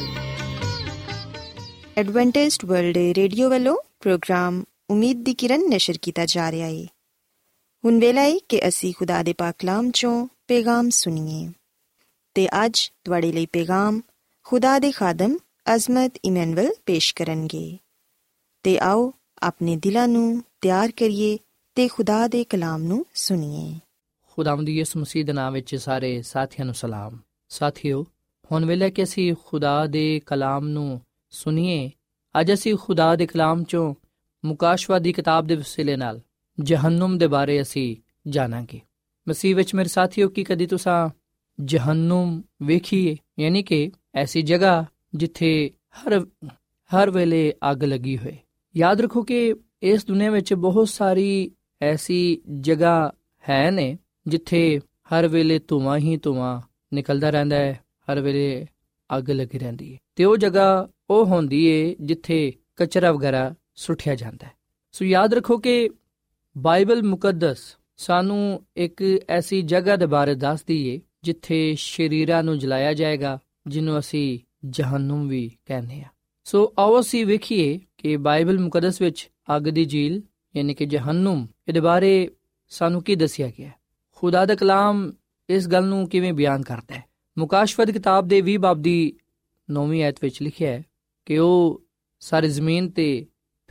Adventist 2.02 2.58
world 2.66 2.98
radio 3.18 3.50
वालों, 3.50 3.76
प्रोग्राम 4.02 4.64
ਉਮੀਦ 4.92 5.24
ਦੀ 5.24 5.34
ਕਿਰਨ 5.34 5.62
ਨਸ਼ਰ 5.62 5.98
ਕੀਤਾ 6.02 6.26
ਜਾ 6.26 6.52
ਰਿਹਾ 6.52 6.68
ਹੈ 6.68 6.86
ਹੁਣ 7.86 8.00
ਵੇਲਾ 8.00 8.22
ਹੈ 8.22 8.38
ਕਿ 8.50 8.68
ਅਸੀਂ 8.68 8.94
ਖੁਦਾ 8.98 9.24
ਦੇ 9.24 9.34
ਪਾਕ 9.38 9.56
ਕਲਾਮ 9.58 9.92
ਚੋਂ 9.92 10.28
ਪੈਗਾਮ 10.48 10.90
ਸੁਣੀਏ। 10.90 11.52
ਤੇ 12.34 12.66
ਅੱਜ 12.66 12.92
ਤੁਹਾਡੇ 13.04 13.32
ਲਈ 13.32 13.46
ਪੈਗਾਮ 13.46 14.02
ਖੁਦਾ 14.44 14.80
ਦੇ 14.80 14.92
ਖਾਦਮ 14.92 15.38
ਅਜ਼ਮਤ 15.76 16.14
ਇਮਨੁਅਲ 16.26 16.70
ਪੇਸ਼ 16.86 17.16
ਕਰਨਗੇ। 17.16 17.78
ਤੇ 18.64 18.80
ਆਓ 18.80 19.14
ਆਪਣੇ 19.44 19.76
ਦਿਲਾਂ 19.76 20.08
ਨੂੰ 20.08 20.44
ਤਿਆਰ 20.62 20.92
ਕਰੀਏ 20.92 21.38
ਤੇ 21.76 21.88
ਖੁਦਾ 21.88 22.28
ਦੇ 22.28 22.44
ਕਲਾਮ 22.44 22.84
ਨੂੰ 22.84 23.06
ਸੁਣੀਏ। 23.14 23.80
ਖੁਦਾਵੰਦ 24.32 24.70
ਯਿਸੂ 24.70 25.00
ਮਸੀਹ 25.00 25.26
ਦੇ 25.26 25.34
ਨਾਮ 25.34 25.54
ਵਿੱਚ 25.54 25.76
ਸਾਰੇ 25.76 26.22
ਸਾਥੀਆਂ 26.22 26.66
ਨੂੰ 26.66 26.76
ਸਲਾਮ। 26.76 27.18
ਸਾਥੀਓ, 27.50 28.06
ਹੁਣ 28.52 28.66
ਵੇਲੇ 28.66 28.92
ਕਿ 28.92 29.04
ਅਸੀਂ 29.04 29.34
ਖੁਦਾ 29.46 29.88
ਦੇ 29.88 30.22
ਕਲਾਮ 30.26 30.68
ਨੂੰ 30.68 31.02
ਸੁਣੀਏ, 31.30 31.92
ਅੱਜ 32.40 32.54
ਅਸੀਂ 32.54 32.76
ਖੁਦਾ 32.76 33.16
ਦੇ 33.16 33.26
ਕਲਾਮ 33.26 33.64
ਚੋਂ 33.64 33.94
ਮੁਕਾਸ਼ਵਾ 34.46 35.00
ਦੀ 35.00 35.14
ਕਿਤਾਬ 35.14 35.48
ਦੇ 35.48 35.56
ਵਸੀਲੇ 35.56 35.96
ਨਾਲ 35.96 36.22
ਜਹੰਨਮ 36.60 37.18
ਦੇ 37.18 37.28
ਬਾਰੇ 37.28 37.62
ਅਸੀਂ 37.62 37.96
ਜਾਣਾਂਗੇ। 38.30 38.82
ਮਸੀਹ 39.30 39.56
ਵਿੱਚ 39.56 39.76
ਮੇਰੇ 39.76 39.90
ਸਾਥੀਓ, 39.90 40.30
ਕੀ 40.30 40.44
ਕਦੀ 40.44 40.68
ਤੁਸੀਂ 40.68 41.10
ਜਹੰਨਮ 41.66 42.44
ਵੇਖੀਏ? 42.62 43.18
ਯਾਨੀ 43.40 43.64
ਕਿ 43.64 43.92
ਐਸੀ 44.16 44.42
ਜਗ੍ਹਾ 44.42 44.86
ਜਿੱਥੇ 45.16 45.72
ਹਰ 45.72 46.28
ਹਰ 46.96 47.10
ਵੇਲੇ 47.10 47.54
ਅੱਗ 47.72 47.84
ਲੱਗੀ 47.84 48.18
ਹੋਏ। 48.18 48.38
ਯਾਦ 48.78 49.02
ਰੱਖੋ 49.02 49.24
ਕਿ 49.24 49.56
ਇਸ 49.84 50.06
ਦੁਨੀਆ 50.06 50.32
ਵਿੱਚ 50.32 50.54
ਬਹੁਤ 50.54 50.90
ਸਾਰੀ 50.90 51.52
ਐਸੀ 51.82 52.42
ਜਗ੍ਹਾ 52.60 53.12
ਹੈ 53.50 53.72
ਨੇ 53.72 53.98
ਜਿੱਥੇ 54.28 54.80
ਹਰ 54.80 55.28
ਵੇਲੇ 55.28 55.60
ਧੂਆਂ 55.60 55.98
ਹੀ 55.98 56.18
ਧੂਆਂ 56.18 56.62
ਨਿਕਲਦਾ 56.94 57.30
ਰਹਿੰਦਾ 57.30 57.56
ਹੈ, 57.56 57.80
ਹਰ 58.12 58.20
ਵੇਲੇ 58.20 58.68
ਅੱਗ 59.18 59.32
ਲੱਗੀ 59.32 59.60
ਰਹਿੰਦੀ 59.60 59.94
ਹੈ। 59.94 59.98
ਤੇ 60.16 60.24
ਉਹ 60.24 60.38
ਜਗ੍ਹਾ 60.38 60.90
ਉਹ 61.10 61.26
ਹੁੰਦੀ 61.26 61.66
ਏ 61.66 61.96
ਜਿੱਥੇ 62.02 62.54
ਕਚਰਾ 62.76 63.12
ਵਗੈਰਾ 63.12 63.56
ਸੁੱਟਿਆ 63.76 64.16
ਜਾਂਦਾ 64.16 64.48
ਹੈ। 64.48 64.52
ਸੋ 64.92 65.06
ਯਾਦ 65.06 65.34
ਰੱਖੋ 65.34 65.58
ਕਿ 65.58 65.90
ਬਾਈਬਲ 66.58 67.04
ਮੁਕੱਦਸ 67.04 67.78
ਸਾਨੂੰ 67.98 68.66
ਇੱਕ 68.78 69.04
ਐਸੀ 69.30 69.62
ਜਗ੍ਹਾ 69.62 69.96
ਦੇ 69.96 70.06
ਬਾਰੇ 70.06 70.36
ਦੱਸਦੀ 70.36 70.88
ਏ 70.88 71.02
ਜਿੱਥੇ 71.24 71.76
ਸ਼ਰੀਰਾਂ 71.76 72.44
ਨੂੰ 72.44 72.60
ਜਲਾਇਆ 72.60 72.94
ਜਾਏਗਾ, 72.94 73.40
ਜਿਹਨੂੰ 73.68 74.00
ਅਸੀਂ 74.00 74.40
ਜਹੰਨਮ 74.66 75.28
ਵੀ 75.28 75.52
ਕਹਿੰਦੇ 75.66 76.02
ਆ 76.02 76.06
ਸੋ 76.44 76.74
ਆਓ 76.80 77.00
ਅਸੀਂ 77.00 77.26
ਵੇਖੀਏ 77.26 77.80
ਕਿ 77.98 78.18
ਬਾਈਬਲ 78.18 78.60
ਮੁਕੱਦਸ 78.60 79.02
ਵਿੱਚ 79.02 79.32
ਅੱਗ 79.58 79.62
ਦੀ 79.62 79.86
ਝੀਲ, 79.86 80.22
ਯਾਨੀ 80.56 80.74
ਕਿ 80.74 80.86
ਜਹੰਨਮ, 80.86 81.48
ਇਹਦੇ 81.68 81.80
ਬਾਰੇ 81.80 82.32
ਸਾਨੂੰ 82.70 83.04
ਕੀ 83.04 83.16
ਦੱਸਿਆ 83.16 83.52
ਗਿਆ 83.58 83.68
ਹੈ? 83.68 83.74
ਖੁਦਾ 84.12 84.46
ਦਾ 84.46 84.56
ਕਲਾਮ 84.56 85.12
ਇਸ 85.50 85.68
ਗੱਲ 85.68 85.86
ਨੂੰ 85.86 86.10
ਕਿਵੇਂ 86.10 86.34
ਬਿਆਨ 86.34 86.62
ਕਰਦਾ 86.62 86.96
ਹੈ? 86.96 87.04
ਮੁਕਾਸ਼ਵਦ 87.38 87.92
ਕਿਤਾਬ 87.92 88.28
ਦੇ 88.28 88.42
20 88.42 88.58
ਬਾਬ 88.58 88.82
ਦੀ 88.82 89.14
9ਵੀਂ 89.72 90.04
ਆਇਤ 90.04 90.16
ਵਿੱਚ 90.22 90.42
ਲਿਖਿਆ 90.42 90.72
ਹੈ 90.72 90.84
ਕਿ 91.26 91.38
ਉਹ 91.38 91.84
ਸਾਰੀ 92.20 92.48
ਜ਼ਮੀਨ 92.48 92.90
ਤੇ 92.90 93.26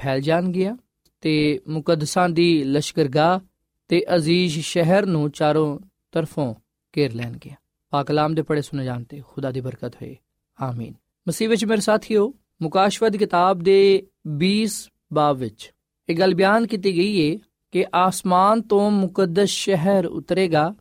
ਫੈਲ 0.04 0.20
ਜਾਣਗੀਆਂ 0.20 0.76
ਤੇ 1.20 1.60
ਮੁਕੱਦਸਾਂ 1.68 2.28
ਦੀ 2.28 2.64
ਲਸ਼ਕਰਗਾਹ 2.64 3.40
ਤੇ 3.88 4.04
ਅਜ਼ੀਜ਼ 4.14 4.60
ਸ਼ਹਿਰ 4.60 5.06
ਨੂੰ 5.06 5.30
ਚਾਰੋਂ 5.30 5.78
ਤਰਫੋਂ 6.12 6.54
ਘੇਰ 6.96 7.14
ਲੈਣਗੇ 7.14 7.50
ਪਾਕ 7.90 8.06
ਕਲਾਮ 8.06 8.34
ਦੇ 8.34 8.42
ਪੜੇ 8.42 8.62
ਸੁਨੇ 8.62 8.84
ਜਾਣਤੇ 8.84 9.22
ਖੁਦਾ 9.28 9.50
ਦੀ 9.50 9.60
ਬਰਕਤ 9.60 9.94
ਹੋਏ। 9.96 10.16
ਆਮੀਨ। 10.62 10.94
ਮਸੀਹ 11.28 11.48
ਵਿੱਚ 11.48 11.64
ਮੇਰੇ 11.64 11.80
ਸਾਥੀਓ, 11.80 12.34
ਮੁਕਾਸ਼ਵਦ 12.62 13.16
ਕਿਤਾਬ 13.16 13.58
ਦੇ 13.58 14.06
20 14.38 14.88
ਬਾਬ 15.12 15.36
ਵਿੱਚ 15.36 15.72
ਇਹ 16.08 16.16
ਗੱਲ 16.16 16.34
ਬਿਆਨ 16.34 16.66
ਕੀਤੀ 16.66 16.94
ਗਈ 16.94 17.32
ਹੈ 17.32 17.38
ਕਿ 17.70 17.86
ਆਸਮਾਨ 17.94 18.62
ਤੋਂ 18.62 18.90
ਮੁਕੱਦਸ 18.90 19.48
ਸ਼ਹਿਰ 19.48 20.06
ਉਤਰੇਗਾ, 20.06 20.74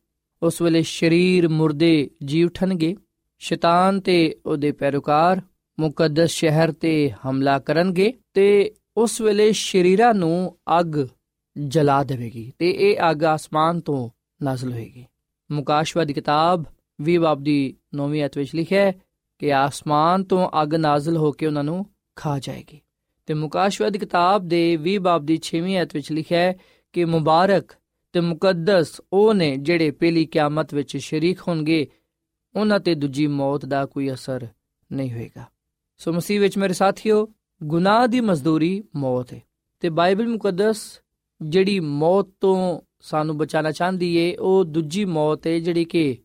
ਉਸ 0.43 0.61
ਵੇਲੇ 0.61 0.81
ਸ਼ਰੀਰ 0.81 1.47
ਮੁਰਦੇ 1.47 2.09
ਜੀ 2.23 2.43
ਉਠਣਗੇ, 2.43 2.95
ਸ਼ੈਤਾਨ 3.39 3.99
ਤੇ 3.99 4.35
ਉਹਦੇ 4.45 4.71
ਪੈਰੋਕਾਰ 4.71 5.41
ਮੁਕੱਦਸ 5.79 6.29
ਸ਼ਹਿਰ 6.29 6.71
ਤੇ 6.71 7.09
ਹਮਲਾ 7.09 7.59
ਕਰਨਗੇ 7.59 8.13
ਤੇ 8.33 8.71
ਉਸ 8.99 9.21
ਵੇਲੇ 9.21 9.51
ਸ਼ਰੀਰਾਂ 9.51 10.13
ਨੂੰ 10.13 10.57
ਅੱਗ 10.79 11.07
ਜਲਾ 11.67 12.03
ਦੇਵੇਗੀ 12.03 12.53
ਤੇ 12.59 12.71
ਇਹ 12.71 12.97
ਅੱਗ 13.11 13.23
ਆਸਮਾਨ 13.23 13.81
ਤੋਂ 13.81 14.09
ਨਾਜ਼ਲ 14.43 14.73
ਹੋਏਗੀ। 14.73 15.05
ਮੁਕਾਸ਼ਵਾ 15.51 16.03
ਦੀ 16.03 16.13
ਕਿਤਾਬ 16.13 16.63
20 17.01 17.17
ਬਾਬ 17.17 17.43
ਦੀ 17.43 17.77
9ਵੀਂ 17.97 18.25
ਅਧ 18.25 18.31
ਵਿੱਚ 18.37 18.55
ਲਿਖਿਆ 18.55 18.81
ਹੈ 18.81 18.93
ਕਿ 19.39 19.53
ਆਸਮਾਨ 19.53 20.23
ਤੋਂ 20.23 20.49
ਅੱਗ 20.61 20.75
ਨਾਜ਼ਲ 20.75 21.17
ਹੋ 21.17 21.31
ਕੇ 21.31 21.47
ਉਹਨਾਂ 21.47 21.63
ਨੂੰ 21.63 21.85
ਖਾ 22.15 22.39
ਜਾਏਗੀ। 22.39 22.81
ਤੇ 23.25 23.33
ਮੁਕਾਸ਼ਵਾ 23.33 23.89
ਦੀ 23.89 23.99
ਕਿਤਾਬ 23.99 24.47
ਦੇ 24.47 24.77
20 24.81 24.97
ਬਾਬ 24.97 25.25
ਦੀ 25.25 25.39
6ਵੀਂ 25.41 25.81
ਅਧ 25.81 25.89
ਵਿੱਚ 25.93 26.11
ਲਿਖਿਆ 26.11 26.39
ਹੈ 26.39 26.57
ਕਿ 26.93 27.05
ਮੁਬਾਰਕ 27.05 27.71
ਤੇ 28.13 28.19
ਮੁਕੱਦਸ 28.19 29.01
ਉਹ 29.13 29.33
ਨੇ 29.33 29.57
ਜਿਹੜੇ 29.57 29.91
ਪਹਿਲੀ 29.91 30.25
ਕਿਆਮਤ 30.25 30.73
ਵਿੱਚ 30.73 30.97
ਸ਼ਰੀਕ 30.97 31.39
ਹੋਣਗੇ, 31.47 31.87
ਉਹਨਾਂ 32.55 32.79
ਤੇ 32.79 32.95
ਦੂਜੀ 32.95 33.27
ਮੌਤ 33.27 33.65
ਦਾ 33.65 33.85
ਕੋਈ 33.85 34.13
ਅਸਰ 34.13 34.47
ਨਹੀਂ 34.91 35.11
ਹੋਏਗਾ। 35.11 35.45
ਸੋ 35.97 36.13
ਮਸੀਹ 36.13 36.39
ਵਿੱਚ 36.39 36.57
ਮੇਰੇ 36.57 36.73
ਸਾਥੀਓ 36.73 37.29
ਗੁਨਾਹ 37.63 38.07
ਦੀ 38.07 38.21
ਮਜ਼ਦੂਰੀ 38.21 38.83
ਮੌਤ 38.95 39.33
ਹੈ। 39.33 39.41
ਤੇ 39.79 39.89
ਬਾਈਬਲ 39.89 40.27
ਮੁਕੱਦਸ 40.27 41.01
ਜਿਹੜੀ 41.41 41.79
ਮੌਤ 41.79 42.27
ਤੋਂ 42.41 42.81
ਸਾਨੂੰ 42.99 43.37
ਬਚਾਉਣਾ 43.37 43.71
ਚਾਹੁੰਦੀ 43.71 44.15
ਏ, 44.15 44.35
ਉਹ 44.35 44.65
ਦੂਜੀ 44.65 45.05
ਮੌਤ 45.05 45.47
ਹੈ 45.47 45.59
ਜਿਹੜੀ 45.59 45.85
ਕਿ 45.85 46.17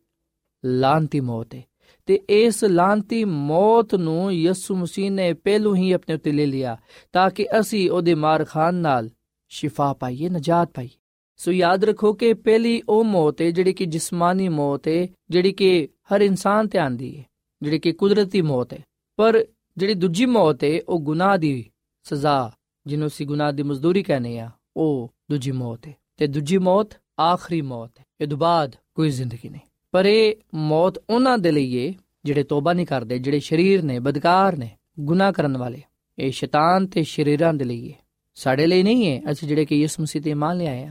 ਲਾਂਤੀ 0.64 1.20
ਮੌਤ 1.20 1.54
ਹੈ। 1.54 1.64
ਤੇ 2.06 2.20
ਇਸ 2.28 2.64
ਲਾਂਤੀ 2.64 3.24
ਮੌਤ 3.24 3.94
ਨੂੰ 3.94 4.34
ਯਿਸੂ 4.34 4.76
ਮਸੀਹ 4.76 5.10
ਨੇ 5.10 5.32
ਪਹਿਲੋਂ 5.32 5.76
ਹੀ 5.76 5.92
ਆਪਣੇ 5.92 6.14
ਉੱਤੇ 6.14 6.32
ਲੈ 6.32 6.46
ਲਿਆ, 6.46 6.76
ਤਾਂ 7.12 7.30
ਕਿ 7.30 7.46
ਅਸੀਂ 7.60 7.90
ਉਹਦੇ 7.90 8.14
ਮਾਰ 8.14 8.44
ਖਾਨ 8.44 8.74
ਨਾਲ 8.74 9.10
ਸ਼ਿਫਾ 9.48 9.92
ਪਾਈਏ, 9.92 10.28
ਨਜਾਤ 10.28 10.70
ਪਾਈਏ। 10.74 10.96
ਸੋ 11.36 11.52
ਯਾਦ 11.52 11.84
ਰੱਖੋ 11.84 12.12
ਕਿ 12.12 12.34
ਪਹਿਲੀ 12.34 12.82
ਉਹ 12.88 13.04
ਮੌਤ 13.04 13.42
ਹੈ 13.42 13.50
ਜਿਹੜੀ 13.50 13.72
ਕਿ 13.72 13.86
ਜਿਸਮਾਨੀ 13.86 14.48
ਮੌਤ 14.48 14.88
ਹੈ, 14.88 15.08
ਜਿਹੜੀ 15.30 15.52
ਕਿ 15.52 15.88
ਹਰ 16.14 16.20
ਇਨਸਾਨ 16.20 16.68
ਤੇ 16.68 16.78
ਆਂਦੀ 16.78 17.18
ਹੈ, 17.18 17.24
ਜਿਹੜੀ 17.62 17.78
ਕਿ 17.78 17.92
ਕੁਦਰਤੀ 17.92 18.42
ਮੌਤ 18.42 18.72
ਹੈ। 18.72 18.84
ਪਰ 19.16 19.46
ਜਿਹੜੀ 19.76 19.94
ਦੂਜੀ 19.94 20.26
ਮੌਤ 20.26 20.64
ਹੈ 20.64 20.80
ਉਹ 20.88 21.00
ਗੁਨਾਹ 21.00 21.38
ਦੀ 21.38 21.70
ਸਜ਼ਾ, 22.02 22.52
ਜਿਹਨੂੰ 22.86 23.08
ਅਸੀਂ 23.08 23.26
ਗੁਨਾਹ 23.26 23.52
ਦੀ 23.52 23.62
ਮਜ਼ਦੂਰੀ 23.62 24.02
ਕਹਿੰਦੇ 24.02 24.38
ਆ 24.38 24.50
ਉਹ 24.76 25.12
ਦੂਜੀ 25.30 25.50
ਮੌਤ 25.50 25.88
ਹੈ 25.88 25.94
ਤੇ 26.16 26.26
ਦੂਜੀ 26.26 26.58
ਮੌਤ 26.58 26.88
ਆਖਰੀ 27.20 27.60
ਮੌਤ 27.60 27.92
ਹੈ 28.00 28.04
ਇਹ 28.20 28.26
ਤੋਂ 28.26 28.38
ਬਾਅਦ 28.38 28.76
ਕੋਈ 28.94 29.10
ਜ਼ਿੰਦਗੀ 29.10 29.48
ਨਹੀਂ। 29.48 29.60
ਪਰ 29.92 30.06
ਇਹ 30.06 30.36
ਮੌਤ 30.54 30.98
ਉਹਨਾਂ 31.10 31.38
ਦੇ 31.38 31.52
ਲਈ 31.52 31.88
ਹੈ 31.88 31.94
ਜਿਹੜੇ 32.24 32.42
ਤੋਬਾ 32.42 32.72
ਨਹੀਂ 32.72 32.86
ਕਰਦੇ, 32.86 33.18
ਜਿਹੜੇ 33.18 33.40
ਸ਼ਰੀਰ 33.40 33.82
ਨੇ, 33.82 33.98
ਬਦਕਾਰ 33.98 34.56
ਨੇ, 34.56 34.70
ਗੁਨਾਹ 35.00 35.32
ਕਰਨ 35.32 35.56
ਵਾਲੇ। 35.56 35.82
ਇਹ 36.18 36.30
ਸ਼ੈਤਾਨ 36.30 36.86
ਤੇ 36.86 37.02
ਸ਼ਰੀਰਾਂ 37.02 37.54
ਦੇ 37.54 37.64
ਲਈ 37.64 37.92
ਹੈ 37.92 37.98
ਸਾਡੇ 38.34 38.66
ਲਈ 38.66 38.82
ਨਹੀਂ 38.82 39.08
ਹੈ 39.08 39.22
ਅਸੀਂ 39.30 39.48
ਜਿਹੜੇ 39.48 39.64
ਕਿ 39.64 39.76
ਯਿਸੂ 39.76 40.02
ਮਸੀਹ 40.02 40.22
ਤੇ 40.22 40.34
ਮੰਨ 40.34 40.58
ਲਿਆ 40.58 40.72
ਆ। 40.72 40.90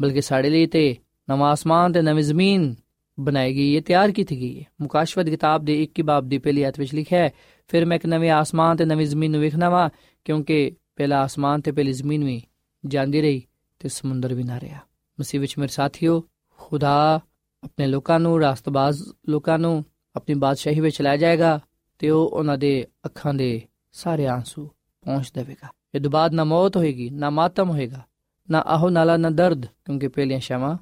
ਬਲਕਿ 0.00 0.20
ਸਾਡੇ 0.20 0.50
ਲਈ 0.50 0.66
ਤੇ 0.66 0.96
ਨਵਾਂ 1.30 1.50
ਆਸਮਾਨ 1.50 1.92
ਤੇ 1.92 2.02
ਨਵੀਂ 2.02 2.24
ਜ਼ਮੀਨ 2.24 2.74
ਬਣਾਈ 3.20 3.54
ਗਈ 3.54 3.76
ਹੈ 3.76 3.80
ਤਿਆਰ 3.80 4.10
ਕੀਤੀ 4.10 4.40
ਗਈ 4.40 4.60
ਹੈ 4.60 4.64
ਮੁਕਾਸ਼ਵਤ 4.80 5.28
ਕਿਤਾਬ 5.28 5.64
ਦੇ 5.64 5.82
21 5.82 6.02
ਬਾਬ 6.02 6.28
ਦੀ 6.28 6.38
ਪਹਿਲੀ 6.38 6.62
ਆਇਤ 6.62 6.80
ਵਿੱਚ 6.80 6.94
ਲਿਖਿਆ 6.94 7.18
ਹੈ 7.18 7.30
ਫਿਰ 7.68 7.84
ਮੈਂ 7.84 7.96
ਇੱਕ 7.96 8.06
ਨਵੇਂ 8.06 8.30
ਆਸਮਾਨ 8.30 8.76
ਤੇ 8.76 8.84
ਨਵੀਂ 8.84 9.06
ਜ਼ਮੀਨ 9.06 9.30
ਨੂੰ 9.30 9.40
ਵੇਖਣਾ 9.40 9.68
ਵਾ, 9.70 9.90
ਕਿਉਂਕਿ 10.24 10.76
ਪਹਿਲਾ 10.96 11.22
ਆਸਮਾਨ 11.22 11.60
ਤੇ 11.60 11.72
ਪਹਿਲੀ 11.72 11.92
ਜ਼ਮੀਨ 11.92 12.24
ਵੀ 12.24 12.42
ਜਾਂਦੀ 12.86 13.20
ਰਹੀ 13.22 13.42
ਤੇ 13.78 13.88
ਸਮੁੰਦਰ 13.88 14.34
ਵੀ 14.34 14.42
ਨਾ 14.42 14.60
ਰਿਹਾ। 14.60 14.78
ਮਸੀਹ 15.20 15.40
ਵਿੱਚ 15.40 15.58
ਮੇਰੇ 15.58 15.72
ਸਾਥੀਓ, 15.72 16.24
ਖੁਦਾ 16.58 17.20
ਆਪਣੇ 17.64 17.86
ਲੋਕਾਂ 17.86 18.20
ਨੂੰ, 18.20 18.40
ਰਾਸਤਬਾਜ਼ 18.40 19.02
ਲੋਕਾਂ 19.28 19.58
ਨੂੰ 19.58 19.84
ਆਪਣੀ 20.16 20.34
ਬਾਦਸ਼ਾਹੀ 20.34 20.80
ਵਿੱਚ 20.80 21.02
ਲੈ 21.02 21.16
ਜਾਏਗਾ 21.16 21.60
ਤੇ 21.98 22.10
ਉਹ 22.10 22.28
ਉਹਨਾਂ 22.28 22.58
ਦੇ 22.58 22.86
ਅੱਖਾਂ 23.04 23.34
ਦੇ 23.34 23.62
ਸਾਰੇ 23.92 24.26
ਆਂਸੂ 24.26 24.66
ਪਹੁੰਚ 25.02 25.32
ਦੇਵੇਗਾ। 25.34 25.68
ਇਹ 25.94 26.00
ਤੋਂ 26.00 26.10
ਬਾਅਦ 26.10 26.34
ਨਾ 26.34 26.44
ਮੌਤ 26.44 26.76
ਹੋਏਗੀ, 26.76 27.10
ਨਾ 27.10 27.30
ਮਾਤਮ 27.30 27.70
ਹੋਏਗਾ, 27.70 28.02
ਨਾ 28.50 28.58
ਆਹੋ 28.58 28.88
ਨਾਲਾ, 28.90 29.16
ਨਾ 29.16 29.30
ਦਰਦ, 29.30 29.66
ਕਿਉਂਕਿ 29.66 30.08
ਪਹਿਲੀਆਂ 30.08 30.40
ਸ਼ਾਵਾਂ 30.40 30.76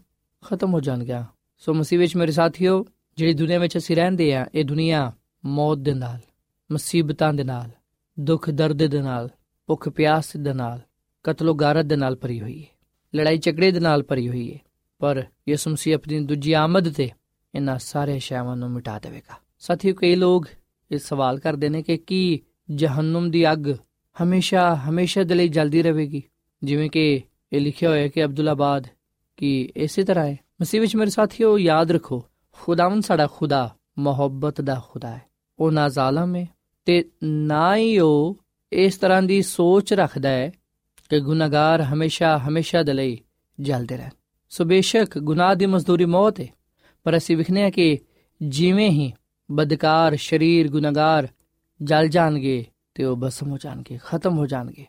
ਖਤਮ 0.45 0.75
ਹੋ 0.75 0.81
ਜਾਣਗੀਆਂ। 0.81 1.25
ਸੋ 1.59 1.75
ਮਸੀਹ 1.75 1.99
ਵਿੱਚ 1.99 2.16
ਮੇਰੇ 2.16 2.33
ਸਾਥੀਓ, 2.33 2.87
ਜਿਹੜੀ 3.16 3.35
ਦੁਨੀਆ 3.35 3.59
ਵਿੱਚ 3.59 3.77
ਅਸੀਂ 3.77 3.97
ਰਹਿੰਦੇ 3.97 4.35
ਆ 4.35 4.47
ਇਹ 4.55 4.64
ਦੁਨੀਆ 4.64 5.12
ਮੌਤ 5.45 5.79
ਦੇ 5.79 5.95
ਨਾਲ 5.95 6.18
ਮੁਸੀਬਤਾਂ 6.73 7.33
ਦੇ 7.33 7.45
ਨਾਲ, 7.45 7.71
ਦੁੱਖ 8.21 8.51
ਦਰਦ 8.51 8.87
ਦੇ 8.87 9.01
ਨਾਲ, 9.01 9.29
ਭੁੱਖ 9.67 9.89
ਪਿਆਸ 9.89 10.37
ਦੇ 10.37 10.53
ਨਾਲ 10.53 10.81
ਕਤਲੋ 11.23 11.55
ਗਾਰਤ 11.55 11.85
ਦੇ 11.85 11.97
ਨਾਲ 11.97 12.17
ਭਰੀ 12.17 12.41
ਹੋਈ 12.41 12.63
ਹੈ 12.63 12.67
ਲੜਾਈ 13.17 13.39
ਝਗੜੇ 13.39 13.71
ਦੇ 13.71 13.81
ਨਾਲ 13.81 14.03
ਭਰੀ 14.03 14.29
ਹੋਈ 14.29 14.55
ਹੈ 14.55 14.59
ਪਰ 14.99 15.25
ਯਿਸੂ 15.49 15.71
ਮਸੀਹ 15.71 15.95
ਆਪਣੀ 15.95 16.21
ਦੂਜੀ 16.21 16.53
ਆਮਦ 16.53 16.93
ਤੇ 16.93 17.11
ਇਹਨਾਂ 17.55 17.79
ਸਾਰੇ 17.79 18.19
ਸ਼ੈਵਾਂ 18.19 18.57
ਨੂੰ 18.57 18.71
ਮਿਟਾ 18.71 18.99
ਦੇਵੇਗਾ। 18.99 19.35
ਸਾਥੀਓ, 19.59 19.95
ਕਈ 19.95 20.15
ਲੋਕ 20.15 20.47
ਇਹ 20.91 20.99
ਸਵਾਲ 20.99 21.39
ਕਰਦੇ 21.39 21.69
ਨੇ 21.69 21.83
ਕਿ 21.83 21.97
ਕੀ 21.97 22.41
ਜਹੰਨਮ 22.75 23.31
ਦੀ 23.31 23.53
ਅੱਗ 23.53 23.73
ਹਮੇਸ਼ਾ 24.23 24.77
ਹਮੇਸ਼ਾ 24.77 25.23
ਦੇ 25.23 25.35
ਲਈ 25.35 25.49
ਜਲਦੀ 25.49 25.83
ਰਹੇਗੀ? 25.83 26.23
ਜਿਵੇਂ 26.65 26.91
ਕਿ 26.91 27.21
ਇਹ 27.53 27.61
ਲਿਖਿਆ 27.61 27.91
ਹੋਇਆ 27.91 28.03
ਹੈ 28.03 28.09
ਕਿ 28.09 28.25
ਅਬਦੁੱਲਾਬਾਦ 28.25 28.87
ਕਿ 29.37 29.73
ਇਸੇ 29.77 30.05
ਤਰ੍ਹਾਂ 30.05 30.27
ਹੈ। 30.27 30.39
ਮਸੀਹ 30.61 30.81
ਵਿੱਚ 30.81 30.97
ਮੇਰੇ 30.97 31.11
ਸਾਥੀਓ, 31.11 31.59
ਯਾਦ 31.59 31.93
ਰੱਖੋ, 31.93 32.25
ਖੁਦਾਵੰਦ 32.53 33.03
ਸਾਡਾ 33.03 33.27
ਖੁਦਾ, 33.27 33.77
ਮੁਹੱਬਤ 33.99 34.61
ਦਾ 34.61 34.83
ਖੁਦਾ 34.91 35.11
ਹੈ। 35.11 35.23
ਉਹ 35.59 35.73
ਨਾ 35.73 35.89
ਜ਼ਾਲਮ 35.89 36.37
ਹੈ 36.37 36.49
ਤੇ 36.85 37.05
ਨਾ 37.23 37.77
ਹੀ 37.77 37.99
ਉਹ 37.99 38.38
ਇਸ 38.73 38.97
ਤਰ੍ਹਾਂ 38.97 39.23
ਦੀ 39.23 39.42
ਸੋਚ 39.42 39.92
ਰੱਖਦਾ 39.92 40.29
ਹੈ 40.29 40.53
ਕਿ 41.11 41.21
ਗੁਨਾਹਗਾਰ 41.21 41.83
ਹਮੇਸ਼ਾ 41.83 42.38
ਹਮੇਸ਼ਾ 42.38 42.83
ਦੇ 42.83 42.92
ਲਈ 42.92 43.18
ਜਲਦੇ 43.61 43.97
ਰਹਿਣ। 43.97 44.11
ਸੋ 44.49 44.64
ਬੇਸ਼ੱਕ 44.64 45.18
ਗੁਨਾਹ 45.18 45.55
ਦੀ 45.55 45.66
ਮਜ਼ਦੂਰੀ 45.66 46.05
ਮੌਤ 46.05 46.40
ਹੈ, 46.40 46.47
ਪਰ 47.05 47.16
ਅਸੀਂ 47.16 47.37
ਵਿਖਨੇ 47.37 47.64
ਆ 47.64 47.71
ਕਿ 47.71 47.99
ਜਿਵੇਂ 48.42 48.90
ਹੀ 48.90 49.12
ਬਦਕਾਰ 49.51 50.16
ਸ਼ਰੀਰ 50.16 50.68
ਗੁਨਾਹਗਾਰ 50.68 51.29
ਜਲ 51.83 52.09
ਜਾਣਗੇ 52.09 52.66
ਤੇ 52.95 53.05
ਉਹ 53.05 53.16
ਬਸਮ 53.16 53.51
ਹੋ 53.51 53.59
ਜਾਣਗੇ, 53.59 53.99
ਖਤਮ 54.05 54.38
ਹੋ 54.38 54.47
ਜਾਣਗੇ। 54.47 54.87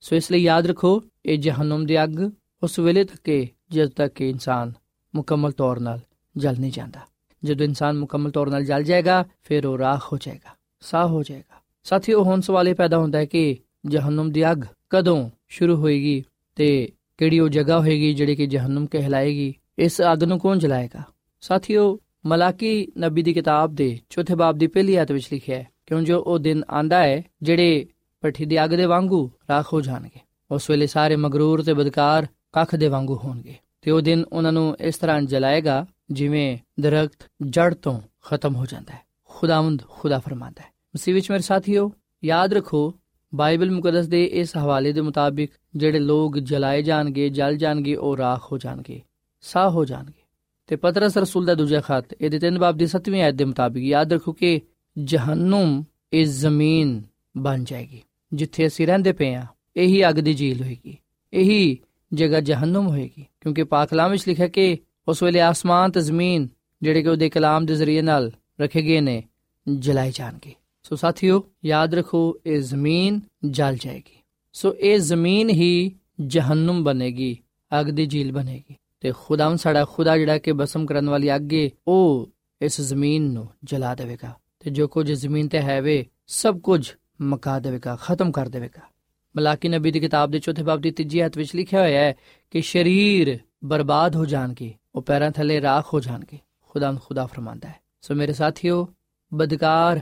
ਸੋ 0.00 0.16
ਇਸ 0.16 0.30
ਲਈ 0.30 0.42
ਯਾਦ 0.42 0.66
ਰੱਖੋ, 0.66 1.02
ਇਹ 1.26 1.38
ਜਹਨਮ 1.38 1.86
ਦੀ 1.86 2.02
ਅੱਗ 2.02 2.20
ਉਸ 2.62 2.78
ਵੇਲੇ 2.78 3.04
ਤੱਕ 3.04 3.28
ਹੈ, 3.28 3.46
ਜਦ 3.70 3.88
ਤੱਕ 3.88 4.14
ਕਿ 4.14 4.30
ਇਨਸਾਨ 4.30 4.72
ਮੁਕੰਮਲ 5.14 5.52
ਤੌਰ 5.52 5.76
'ਤੇ 5.76 6.00
ਜਲ 6.36 6.60
ਨਹੀਂ 6.60 6.72
ਜਾਂਦਾ। 6.72 7.00
ਜਦੋਂ 7.44 7.66
ਇਨਸਾਨ 7.66 7.98
ਮੁਕੰਮਲ 7.98 8.30
ਤੌਰ 8.30 8.48
'ਤੇ 8.48 8.64
ਜਲ 8.64 8.82
ਜਾਏਗਾ, 8.82 9.24
ਫਿਰ 9.42 9.66
ਉਹ 9.66 9.78
ਰਾਖ 9.78 10.12
ਹੋ 10.12 10.18
ਜਾਏਗਾ। 10.18 10.55
ਸਾਹ 10.80 11.06
ਹੋ 11.06 11.22
ਜਾਏਗਾ। 11.22 11.60
ਸਾਥੀਓ 11.84 12.24
ਹੁਣ 12.24 12.40
ਸਵਾਲ 12.40 12.68
ਇਹ 12.68 12.74
ਪੈਦਾ 12.74 12.98
ਹੁੰਦਾ 12.98 13.18
ਹੈ 13.18 13.24
ਕਿ 13.24 13.56
ਜਹਨਮ 13.86 14.32
ਦੀ 14.32 14.50
ਅੱਗ 14.50 14.58
ਕਦੋਂ 14.90 15.30
ਸ਼ੁਰੂ 15.48 15.76
ਹੋਏਗੀ 15.76 16.24
ਤੇ 16.56 16.92
ਕਿਹੜੀ 17.18 17.40
ਉਹ 17.40 17.48
ਜਗ੍ਹਾ 17.48 17.80
ਹੋਏਗੀ 17.80 18.14
ਜਿਹੜੀ 18.14 18.36
ਕਿ 18.36 18.46
ਜਹਨਮ 18.46 18.86
ਕਹਿਲਾਏਗੀ? 18.86 19.54
ਇਸ 19.78 20.02
ਅੱਗ 20.12 20.24
ਨੂੰ 20.24 20.38
ਕੌਣ 20.38 20.58
ਜਲਾਏਗਾ? 20.58 21.02
ਸਾਥੀਓ 21.40 21.98
ਮਲਾਕੀ 22.26 22.88
ਨਬੀ 22.98 23.22
ਦੀ 23.22 23.32
ਕਿਤਾਬ 23.32 23.74
ਦੇ 23.74 23.98
ਚੌਥੇ 24.10 24.34
ਬਾਬ 24.34 24.58
ਦੀ 24.58 24.66
ਪਹਿਲੀ 24.66 24.94
ਆਇਤ 24.94 25.12
ਵਿੱਚ 25.12 25.28
ਲਿਖਿਆ 25.32 25.58
ਹੈ 25.58 25.68
ਕਿਉਂ 25.86 26.02
ਜੋ 26.02 26.20
ਉਹ 26.20 26.38
ਦਿਨ 26.38 26.64
ਆਂਦਾ 26.70 27.02
ਹੈ 27.02 27.22
ਜਿਹੜੇ 27.42 27.86
ਪੱਠੀ 28.20 28.44
ਦੀ 28.44 28.64
ਅੱਗ 28.64 28.70
ਦੇ 28.70 28.86
ਵਾਂਗੂ 28.86 29.30
ਰਾਖ 29.50 29.72
ਹੋ 29.72 29.80
ਜਾਣਗੇ। 29.80 30.20
ਉਸ 30.50 30.70
ਵੇਲੇ 30.70 30.86
ਸਾਰੇ 30.86 31.16
ਮਗਰੂਰ 31.16 31.62
ਤੇ 31.62 31.74
ਬਦਕਾਰ 31.74 32.26
ਕੱਖ 32.52 32.76
ਦੇ 32.76 32.88
ਵਾਂਗੂ 32.88 33.16
ਹੋਣਗੇ 33.16 33.54
ਤੇ 33.82 33.90
ਉਹ 33.90 34.00
ਦਿਨ 34.00 34.24
ਉਹਨਾਂ 34.32 34.52
ਨੂੰ 34.52 34.76
ਇਸ 34.80 34.98
ਤਰ੍ਹਾਂ 34.98 35.22
ਜਲਾਏਗਾ 35.22 35.86
ਜਿਵੇਂ 36.10 36.58
ਦਰਖਤ 36.80 37.30
ਜੜ 37.42 37.74
ਤੋਂ 37.74 38.00
ਖਤਮ 38.24 38.56
ਹੋ 38.56 38.66
ਜਾਂਦਾ 38.66 38.94
ਹੈ। 38.94 39.05
ਖੁਦਾਵੰਦ 39.36 39.82
ਖੁਦਾ 39.88 40.18
ਫਰਮਾਂਦਾ 40.18 40.62
ਹੈ। 40.62 40.70
ਮਸੀਹ 40.94 41.14
ਵਿੱਚ 41.14 41.30
ਮੇਰੇ 41.30 41.42
ਸਾਥੀਓ, 41.42 41.90
ਯਾਦ 42.24 42.52
ਰੱਖੋ, 42.54 42.92
ਬਾਈਬਲ 43.32 43.70
ਮੁਕੱਦਸ 43.70 44.06
ਦੇ 44.06 44.24
ਇਸ 44.24 44.56
ਹਵਾਲੇ 44.56 44.92
ਦੇ 44.92 45.00
ਮੁਤਾਬਿਕ 45.00 45.50
ਜਿਹੜੇ 45.76 45.98
ਲੋਕ 45.98 46.38
ਜਲਾਏ 46.40 46.82
ਜਾਣਗੇ, 46.82 47.28
ਜਲ 47.28 47.56
ਜਾਣਗੇ, 47.56 47.94
ਉਹ 47.94 48.16
ਰਾਖ 48.16 48.52
ਹੋ 48.52 48.58
ਜਾਣਗੇ, 48.58 49.00
ਸਾਹ 49.44 49.70
ਹੋ 49.70 49.84
ਜਾਣਗੇ। 49.84 50.22
ਤੇ 50.68 50.76
ਪਤਰਸ 50.76 51.16
ਰਸੂਲ 51.18 51.44
ਦਾ 51.46 51.54
ਦੂਜਾ 51.54 51.80
ਖਤ, 51.80 52.14
ਇਹਦੇ 52.20 52.38
ਤਿੰਨ 52.38 52.58
ਬਾਬ 52.58 52.76
ਦੀ 52.76 52.86
7ਵੀਂ 52.86 53.22
ਆਇਤ 53.22 53.34
ਦੇ 53.34 53.44
ਮੁਤਾਬਿਕ 53.44 53.84
ਯਾਦ 53.84 54.12
ਰੱਖੋ 54.12 54.32
ਕਿ 54.32 54.60
ਜਹੰਨਮ 54.96 55.82
ਇਸ 56.12 56.28
ਜ਼ਮੀਨ 56.40 57.02
ਬਣ 57.36 57.64
ਜਾਏਗੀ, 57.64 58.02
ਜਿੱਥੇ 58.32 58.66
ਅਸੀਂ 58.66 58.86
ਰਹਿੰਦੇ 58.86 59.12
ਪਏ 59.12 59.34
ਆ 59.34 59.44
ਇਹੀ 59.76 60.08
ਅੱਗ 60.08 60.14
ਦੀ 60.14 60.34
ਝੀਲ 60.34 60.62
ਹੋਏਗੀ, 60.62 60.96
ਇਹੀ 61.32 61.78
ਜਗ੍ਹਾ 62.12 62.40
ਜਹੰਨਮ 62.40 62.88
ਹੋਏਗੀ, 62.88 63.26
ਕਿਉਂਕਿ 63.40 63.64
ਪਾਕ 63.64 63.88
ਕਲਾਮ 63.88 64.10
ਵਿੱਚ 64.10 64.28
ਲਿਖਿਆ 64.28 64.48
ਕਿ 64.48 64.76
ਉਸ 65.08 65.22
ਵੇਲੇ 65.22 65.40
ਆਸਮਾਨ 65.40 65.90
ਤੇ 65.90 66.00
ਜ਼ਮੀਨ, 66.00 66.48
ਜਿਹੜੇ 66.82 67.02
ਕਿ 67.02 67.08
ਉਹਦੇ 67.08 67.28
ਕਲਾਮ 67.30 67.66
ਦੇ 67.66 67.74
ਜ਼ਰੀਏ 67.74 68.02
ਨਾਲ 68.02 68.30
ਰੱਖੇ 68.58 68.82
ਗਏ 68.82 69.00
ਨੇ 69.00 69.22
ਜਲਾਏ 69.66 70.10
ਜਾਣਗੇ 70.10 70.54
ਸੋ 70.84 70.96
ਸਾਥੀਓ 70.96 71.42
ਯਾਦ 71.64 71.94
ਰੱਖੋ 71.94 72.38
ਇਹ 72.46 72.60
ਜ਼ਮੀਨ 72.60 73.20
ਜਲ 73.50 73.76
ਜਾਏਗੀ 73.76 74.22
ਸੋ 74.54 74.74
ਇਹ 74.74 74.98
ਜ਼ਮੀਨ 74.98 75.50
ਹੀ 75.50 75.96
ਜਹੰਨਮ 76.20 76.82
ਬਣੇਗੀ 76.84 77.36
ਅੱਗ 77.72 77.86
ਦੀ 77.86 78.06
ਝੀਲ 78.06 78.32
ਬਣੇਗੀ 78.32 78.74
ਤੇ 79.00 79.12
ਖੁਦਾਵੰ 79.16 79.56
ਸਾਡਾ 79.56 79.84
ਖੁਦਾ 79.84 80.16
ਜਿਹੜਾ 80.18 80.38
ਕਿ 80.38 80.52
ਬਸਮ 80.52 80.86
ਕਰਨ 80.86 81.08
ਵਾਲੀ 81.08 81.34
ਅੱਗ 81.34 81.52
ਏ 81.52 81.70
ਉਹ 81.86 82.28
ਇਸ 82.60 82.80
ਜ਼ਮੀਨ 82.80 83.22
ਨੂੰ 83.22 83.48
ਜਲਾ 83.64 83.94
ਦੇਵੇਗਾ 83.94 84.32
ਤੇ 84.60 84.70
ਜੋ 84.70 84.86
ਕੁਝ 84.88 85.10
ਜ਼ਮੀਨ 85.12 85.48
ਤੇ 85.48 85.60
ਹੈ 85.60 85.80
ਵੇ 85.80 86.04
ਸਭ 86.26 86.60
ਕੁਝ 86.60 86.86
ਮਕਾ 87.22 87.58
ਦੇਵੇਗਾ 87.58 87.96
ਖਤਮ 87.96 88.30
ਕਰ 88.32 88.48
ਦੇਵੇਗਾ 88.48 88.88
ਮਲਾਕੀ 89.34 89.68
ਨਬੀ 89.68 89.90
ਦੀ 89.90 90.00
ਕਿਤਾਬ 90.00 90.30
ਦੇ 90.30 90.38
ਚੌਥੇ 90.38 90.62
ਬਾਬ 90.62 90.80
ਦੀ 90.80 90.90
ਤੀਜੀ 90.90 91.20
ਆਇਤ 91.20 91.36
ਵਿੱਚ 91.38 91.54
ਲਿਖਿਆ 91.56 91.80
ਹੋਇਆ 91.80 92.00
ਹੈ 92.00 92.14
ਕਿ 92.50 92.60
ਸ਼ਰੀਰ 92.60 93.38
ਬਰਬਾਦ 93.64 94.16
ਹੋ 94.16 94.24
ਜਾਣਗੇ 94.24 94.72
ਉਹ 94.94 95.02
ਪੈਰਾਂ 95.02 95.30
ਥੱਲੇ 95.30 95.60
ਰਾਖ 95.60 95.92
ਹੋ 95.94 96.00
ਜਾਣਗੇ 96.00 96.38
ਖੁਦਾਵੰ 96.70 96.98
ਖੁਦਾ 96.98 97.26
ਫਰਮਾਂਦਾ 97.26 97.68
ਹੈ 97.68 97.80
ਸੋ 98.08 98.14
ਮੇਰੇ 98.14 98.32
ਸਾਥੀਓ, 98.32 98.88
ਬਦਕਾਰ 99.34 100.00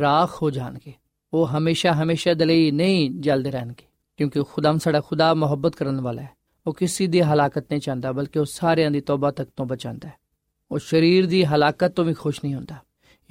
ਰਾਖ 0.00 0.42
ਹੋ 0.42 0.50
ਜਾਣਗੇ। 0.50 0.92
ਉਹ 1.32 1.46
ਹਮੇਸ਼ਾ 1.46 1.92
ਹਮੇਸ਼ਾ 1.92 2.34
ਦੇ 2.34 2.44
ਲਈ 2.44 2.70
ਨਹੀਂ 2.70 3.10
ਜਲਦੇ 3.10 3.50
ਰਹਿਣਗੇ, 3.50 3.86
ਕਿਉਂਕਿ 4.16 4.42
ਖੁਦਾਮ 4.42 4.78
ਸਾਡਾ 4.78 5.00
ਖੁਦਾ 5.00 5.34
ਮੁਹੱਬਤ 5.34 5.76
ਕਰਨ 5.76 6.00
ਵਾਲਾ 6.00 6.22
ਹੈ। 6.22 6.30
ਉਹ 6.66 6.74
ਕਿਸੇ 6.74 7.06
ਦੀ 7.06 7.20
ਹਲਾਕਤ 7.20 7.58
ਨਹੀਂ 7.58 7.80
ਚਾਹੁੰਦਾ, 7.80 8.12
ਬਲਕਿ 8.12 8.38
ਉਹ 8.38 8.44
ਸਾਰਿਆਂ 8.44 8.90
ਦੀ 8.90 9.00
ਤੌਬਾ 9.00 9.30
ਤੱਕ 9.30 9.50
ਤੋਂ 9.56 9.66
ਬਚਾਉਂਦਾ 9.66 10.08
ਹੈ। 10.08 10.12
ਉਹ 10.70 10.78
ਸਰੀਰ 10.78 11.26
ਦੀ 11.26 11.44
ਹਲਾਕਤ 11.44 11.88
ਤੋਂ 11.88 12.04
ਵੀ 12.04 12.14
ਖੁਸ਼ 12.14 12.40
ਨਹੀਂ 12.44 12.54
ਹੁੰਦਾ। 12.54 12.76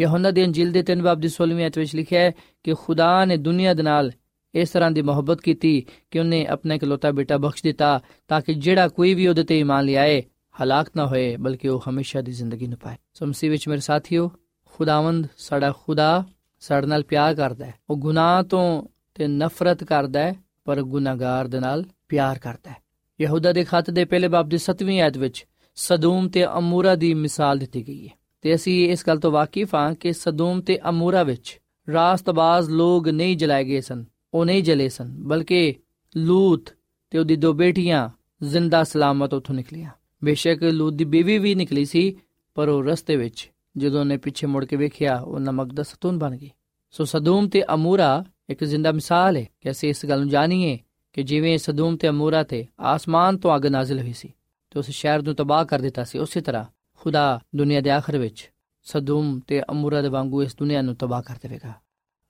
ਯਹੋਨਾ 0.01 0.31
ਦੀ 0.31 0.45
ਅੰਜੀਲ 0.45 0.71
ਦੇ 0.71 0.83
3 0.83 1.01
ਬਾਬ 1.01 1.19
ਦੀ 1.19 1.29
16ਵੀਂ 1.29 1.63
ਆਇਤ 1.63 1.77
ਵਿੱਚ 1.77 1.95
ਲਿਖਿਆ 1.95 2.21
ਹੈ 2.21 2.31
ਕਿ 2.63 2.73
ਖੁਦਾ 2.73 3.25
ਨੇ 3.25 3.37
ਦੁਨੀਆ 3.37 3.73
ਦੇ 3.73 3.83
ਨਾਲ 3.83 4.11
ਇਸ 4.55 4.69
ਤਰ੍ਹਾਂ 4.69 4.91
ਦੀ 4.91 5.01
ਮੁਹੱਬਤ 5.01 5.41
ਕੀਤੀ 5.41 5.85
ਕਿ 6.11 6.19
ਉਹਨੇ 6.19 6.45
ਆਪਣਾ 6.45 6.73
ਇਕਲੌਤਾ 6.73 7.11
ਬੇਟਾ 7.11 7.37
ਬਖਸ਼ 7.37 7.63
ਦਿੱਤਾ, 7.63 8.01
ਤਾਂ 8.27 8.41
ਕਿ 8.41 8.53
ਜਿਹੜਾ 8.53 8.87
ਕੋਈ 8.87 9.13
ਵੀ 9.13 9.27
ਉਹਦੇ 9.27 9.43
ਤੇ 9.43 9.59
ਈਮਾਨ 9.59 9.85
ਲਿਆਏ 9.85 10.23
ਹਲਾਕ 10.63 10.89
ਨਾ 10.95 11.05
ਹੋਏ 11.05 11.35
ਬਲਕਿ 11.37 11.69
ਉਹ 11.69 11.81
ਹਮੇਸ਼ਾ 11.89 12.21
ਦੀ 12.21 12.31
ਜ਼ਿੰਦਗੀ 12.31 12.67
ਨੂੰ 12.67 12.77
ਪਾਏ 12.77 12.95
ਸੋ 13.13 13.25
ਮਸੀਹ 13.25 13.49
ਵਿੱਚ 13.49 13.67
ਮੇਰੇ 13.67 13.81
ਸਾਥੀਓ 13.81 14.29
ਖੁਦਾਵੰਦ 14.73 15.27
ਸਾਡਾ 15.37 15.71
ਖੁਦਾ 15.71 16.23
ਸਾਡੇ 16.59 16.87
ਨਾਲ 16.87 17.03
ਪਿਆਰ 17.03 17.35
ਕਰਦਾ 17.35 17.65
ਹੈ 17.65 17.73
ਉਹ 17.89 17.97
ਗੁਨਾਹ 17.97 18.43
ਤੋਂ 18.43 18.83
ਤੇ 19.15 19.27
ਨਫ਼ਰਤ 19.27 19.83
ਕਰਦਾ 19.83 20.19
ਹੈ 20.19 20.33
ਪਰ 20.65 20.81
ਗੁਨਾਹਗਾਰ 20.81 21.47
ਦੇ 21.47 21.59
ਨਾਲ 21.59 21.83
ਪਿਆਰ 22.09 22.39
ਕਰਦਾ 22.39 22.71
ਹੈ 22.71 22.75
ਯਹੂਦਾ 23.19 23.51
ਦੇ 23.51 23.63
ਖੱਤ 23.63 23.89
ਦੇ 23.89 24.05
ਪਹਿਲੇ 24.05 24.27
ਬਾਬ 24.27 24.49
ਦੀ 24.49 24.57
7ਵੀਂ 24.65 25.01
ਆਇਤ 25.01 25.17
ਵਿੱਚ 25.17 25.45
ਸਦੂਮ 25.77 26.27
ਤੇ 26.29 26.45
ਅਮੂਰਾ 26.57 26.95
ਦੀ 26.95 27.13
ਮਿਸਾਲ 27.13 27.57
ਦਿੱਤੀ 27.57 27.87
ਗਈ 27.87 28.07
ਹੈ 28.07 28.13
ਤੇ 28.41 28.55
ਅਸੀਂ 28.55 28.89
ਇਸ 28.89 29.07
ਗੱਲ 29.07 29.19
ਤੋਂ 29.19 29.31
ਵਾਕਿਫ 29.31 29.75
ਹਾਂ 29.75 29.93
ਕਿ 29.95 30.13
ਸਦੂਮ 30.13 30.61
ਤੇ 30.61 30.79
ਅਮੂਰਾ 30.89 31.23
ਵਿੱਚ 31.23 31.59
ਰਾਸਤਬਾਜ਼ 31.87 32.69
ਲੋਕ 32.69 33.07
ਨਹੀਂ 33.09 33.37
ਜਲਾਏ 33.37 33.63
ਗਏ 33.63 33.81
ਸਨ 33.81 34.03
ਉਹ 34.33 34.45
ਨਹੀਂ 34.45 34.63
ਜਲੇ 34.63 34.89
ਸਨ 34.89 35.15
ਬਲਕਿ 35.23 35.75
ਲੂਤ 36.15 36.69
ਤੇ 37.11 37.19
ਉਹਦੀ 37.19 37.35
ਦੋ 37.35 37.53
ਬੇਟੀਆਂ 37.53 38.09
ਜ਼ਿੰਦਾ 38.41 38.83
ਸਲਾਮਤ 38.83 39.33
ਉੱਥੋਂ 39.33 39.55
ਨਿਕਲੀਆਂ 39.55 39.89
ਬੇਸ਼ੱਕ 40.23 40.63
ਲੂਤ 40.63 40.93
ਦੀ 40.93 41.05
ਬੀਵੀ 41.05 41.37
ਵੀ 41.37 41.55
ਨਿਕਲੀ 41.55 41.85
ਸੀ, 41.85 42.17
ਪਰ 42.55 42.69
ਉਹ 42.69 42.83
ਰਸਤੇ 42.83 43.15
ਵਿੱਚ, 43.15 43.49
ਜਦੋਂ 43.77 43.99
ਉਹਨੇ 43.99 44.17
ਪਿੱਛੇ 44.17 44.47
ਮੁੜ 44.47 44.65
ਕੇ 44.65 44.75
ਵੇਖਿਆ, 44.75 45.17
ਉਹ 45.17 45.39
ਨਮਕ 45.39 45.73
ਦਾ 45.73 45.83
ਸਤੂਨ 45.83 46.19
ਬਣ 46.19 46.37
ਗਈ। 46.37 46.49
ਸੋ 46.91 47.05
ਸਦੂਮ 47.05 47.47
ਤੇ 47.47 47.63
ਅਮੂਰਾ 47.73 48.23
ਇੱਕ 48.49 48.63
ਜ਼ਿੰਦਾ 48.63 48.91
ਮਿਸਾਲ 48.91 49.37
ਹੈ 49.37 49.45
ਕਿ 49.61 49.71
ਅਸੀਂ 49.71 49.89
ਇਸ 49.89 50.05
ਗੱਲ 50.05 50.19
ਨੂੰ 50.19 50.29
ਜਾਣੀਏ 50.29 50.77
ਕਿ 51.13 51.23
ਜਿਵੇਂ 51.23 51.57
ਸਦੂਮ 51.57 51.95
ਤੇ 51.97 52.09
ਅਮੂਰਾ 52.09 52.43
ਤੇ 52.43 52.65
ਆਸਮਾਨ 52.79 53.37
ਤੋਂ 53.37 53.55
ਅੱਗ 53.55 53.65
ਨਾਜ਼ਿਲ 53.65 53.99
ਹੋਈ 53.99 54.13
ਸੀ, 54.13 54.33
ਤੇ 54.71 54.79
ਉਸ 54.79 54.89
ਸ਼ਹਿਰ 54.89 55.21
ਨੂੰ 55.21 55.35
ਤਬਾਹ 55.35 55.65
ਕਰ 55.65 55.79
ਦਿੱਤਾ 55.79 56.03
ਸੀ। 56.03 56.19
ਉਸੇ 56.19 56.41
ਤਰ੍ਹਾਂ 56.41 56.65
ਖੁਦਾ 56.99 57.39
ਦੁਨੀਆ 57.55 57.81
ਦੇ 57.81 57.89
ਆਖਰ 57.89 58.17
ਵਿੱਚ 58.17 58.51
ਸਦੂਮ 58.83 59.39
ਤੇ 59.39 59.61
ਅਮੂਰਾ 59.71 60.01
ਦੇ 60.01 60.09
ਵਾਂਗੂ 60.09 60.41
ਇਸ 60.43 60.55
ਦੁਨੀਆ 60.55 60.81
ਨੂੰ 60.81 60.95
ਤਬਾਹ 60.95 61.21
ਕਰ 61.21 61.35
ਦੇਵੇਗਾ, 61.41 61.73